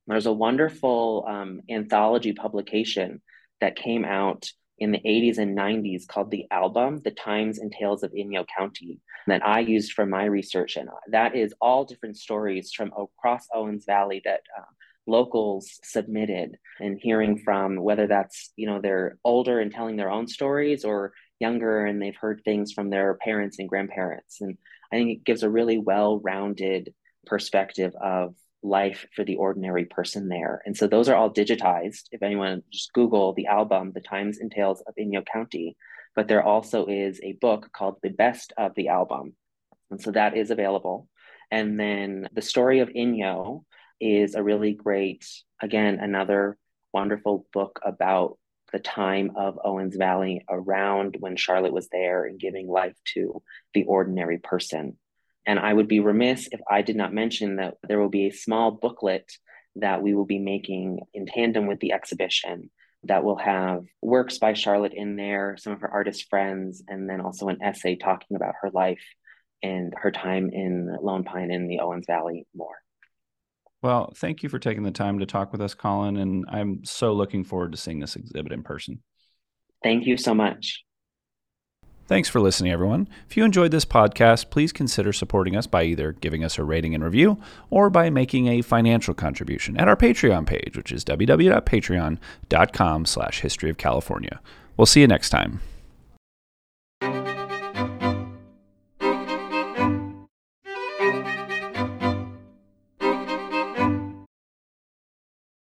there's 0.07 0.27
a 0.27 0.33
wonderful 0.33 1.25
um, 1.27 1.61
anthology 1.71 2.33
publication 2.33 3.23
that 3.61 3.77
came 3.77 4.05
out 4.05 4.51
in 4.79 4.91
the 4.91 4.99
80s 4.99 5.39
and 5.39 5.57
90s 5.57 6.07
called 6.07 6.31
The 6.31 6.47
Album, 6.51 7.01
The 7.05 7.13
Times 7.13 7.59
and 7.59 7.73
Tales 7.73 8.03
of 8.03 8.13
Inyo 8.13 8.45
County, 8.57 9.01
that 9.27 9.47
I 9.47 9.61
used 9.61 9.93
for 9.93 10.05
my 10.05 10.25
research. 10.25 10.77
And 10.77 10.89
that 11.11 11.37
is 11.37 11.55
all 11.61 11.85
different 11.85 12.17
stories 12.17 12.73
from 12.73 12.93
across 12.99 13.47
Owens 13.55 13.85
Valley 13.85 14.21
that 14.25 14.41
uh, 14.59 14.65
locals 15.07 15.79
submitted 15.83 16.59
and 16.81 16.99
hearing 17.01 17.39
from 17.39 17.77
whether 17.77 18.07
that's, 18.07 18.53
you 18.57 18.67
know, 18.67 18.81
they're 18.81 19.19
older 19.25 19.61
and 19.61 19.73
telling 19.73 19.97
their 19.97 20.11
own 20.11 20.27
stories 20.27 20.85
or 20.85 21.13
younger 21.47 21.85
and 21.85 22.01
they've 22.01 22.23
heard 22.25 22.41
things 22.41 22.73
from 22.73 22.89
their 22.91 23.15
parents 23.15 23.59
and 23.59 23.69
grandparents. 23.69 24.41
And 24.41 24.57
I 24.91 24.97
think 24.97 25.11
it 25.11 25.25
gives 25.25 25.43
a 25.43 25.51
really 25.59 25.79
well 25.79 26.21
rounded 26.21 26.95
perspective 27.27 27.93
of 28.01 28.35
life 28.63 29.07
for 29.15 29.25
the 29.25 29.37
ordinary 29.37 29.85
person 29.85 30.29
there. 30.29 30.63
And 30.65 30.75
so 30.77 30.87
those 30.87 31.09
are 31.09 31.17
all 31.17 31.33
digitized. 31.43 32.05
If 32.13 32.23
anyone 32.23 32.63
just 32.73 32.93
Google 32.93 33.35
the 33.35 33.47
album, 33.47 33.93
The 33.93 34.01
Times 34.01 34.39
and 34.39 34.51
Tales 34.51 34.83
of 34.87 34.95
Inyo 34.97 35.23
County, 35.37 35.77
but 36.17 36.29
there 36.29 36.43
also 36.43 36.87
is 36.87 37.21
a 37.23 37.39
book 37.47 37.71
called 37.77 37.97
The 38.03 38.15
Best 38.25 38.53
of 38.57 38.75
the 38.75 38.89
Album. 38.89 39.37
And 39.91 40.01
so 40.01 40.11
that 40.13 40.37
is 40.37 40.51
available. 40.51 41.09
And 41.51 41.79
then 41.79 42.29
The 42.33 42.43
Story 42.53 42.81
of 42.81 42.89
Inyo 42.89 43.65
is 44.01 44.35
a 44.35 44.43
really 44.43 44.73
great, 44.73 45.27
again, 45.61 45.99
another 46.01 46.57
wonderful 46.93 47.47
book 47.53 47.81
about 47.85 48.39
the 48.75 48.81
time 48.81 49.31
of 49.37 49.57
Owens 49.65 49.95
Valley 49.95 50.45
around 50.51 51.17
when 51.21 51.37
Charlotte 51.37 51.73
was 51.73 51.89
there 51.91 52.25
and 52.25 52.41
giving 52.41 52.69
life 52.69 52.97
to 53.15 53.41
the 53.73 53.85
ordinary 53.85 54.39
person. 54.39 54.99
And 55.47 55.61
I 55.61 55.73
would 55.73 55.87
be 55.87 56.01
remiss 56.01 56.49
if 56.51 56.61
I 56.69 56.83
did 56.83 56.97
not 56.97 57.15
mention 57.15 57.57
that 57.57 57.75
there 57.87 58.01
will 58.01 58.09
be 58.09 58.27
a 58.27 58.33
small 58.33 58.73
booklet 58.73 59.31
that 59.77 60.03
we 60.03 60.13
will 60.13 60.25
be 60.25 60.41
making 60.41 60.99
in 61.15 61.25
tandem 61.25 61.69
with 61.69 61.79
the 61.79 61.93
exhibition 61.93 62.69
that 63.05 63.23
will 63.23 63.39
have 63.39 63.85
works 64.03 64.39
by 64.39 64.55
Charlotte 64.55 64.95
in 64.95 65.15
there, 65.15 65.57
some 65.57 65.73
of 65.73 65.81
her 65.81 65.91
artist 65.91 66.29
friends, 66.29 66.83
and 66.89 67.09
then 67.09 67.21
also 67.21 67.47
an 67.47 67.63
essay 67.63 67.95
talking 67.95 68.37
about 68.37 68.57
her 68.63 68.71
life 68.73 69.05
and 69.63 69.95
her 69.97 70.11
time 70.11 70.51
in 70.53 70.97
Lone 71.01 71.23
Pine 71.23 71.53
in 71.53 71.69
the 71.69 71.79
Owens 71.79 72.07
Valley 72.09 72.45
more. 72.57 72.75
Well, 73.85 74.13
thank 74.17 74.43
you 74.43 74.49
for 74.49 74.59
taking 74.59 74.83
the 74.83 74.91
time 74.91 75.19
to 75.19 75.27
talk 75.27 75.53
with 75.53 75.61
us, 75.61 75.75
Kolin. 75.75 76.19
And 76.19 76.47
I'm 76.49 76.87
so 76.87 77.13
looking 77.13 77.45
forward 77.45 77.73
to 77.73 77.79
seeing 77.79 78.01
this 78.01 78.17
exhibit 78.17 78.51
in 78.51 78.63
person. 78.63 79.03
Thank 79.83 80.07
you 80.07 80.17
so 80.17 80.33
much. 80.33 80.83
Thanks 82.07 82.31
for 82.31 82.41
listening, 82.41 82.73
everyone. 82.73 83.11
If 83.29 83.37
you 83.37 83.45
enjoyed 83.45 83.73
this 83.73 83.85
podcast, 83.85 84.49
please 84.49 84.73
consider 84.73 85.13
supporting 85.13 85.55
us 85.55 85.67
by 85.67 85.85
either 85.85 86.13
giving 86.13 86.43
us 86.43 86.59
a 86.59 86.65
rating 86.65 86.95
and 86.95 87.05
review 87.05 87.37
or 87.69 87.91
by 87.91 88.09
making 88.09 88.47
a 88.47 88.63
financial 88.63 89.13
contribution 89.13 89.77
at 89.77 89.87
our 89.87 89.97
Patreon 89.97 90.47
page, 90.47 90.79
which 90.79 90.91
is 90.91 91.05
www.patreon.com 91.05 93.05
slash 93.05 93.41
history 93.41 93.69
of 93.69 93.77
California. 93.77 94.41
We'll 94.79 94.87
see 94.87 95.03
you 95.03 95.09
next 95.09 95.29
time. 95.29 95.61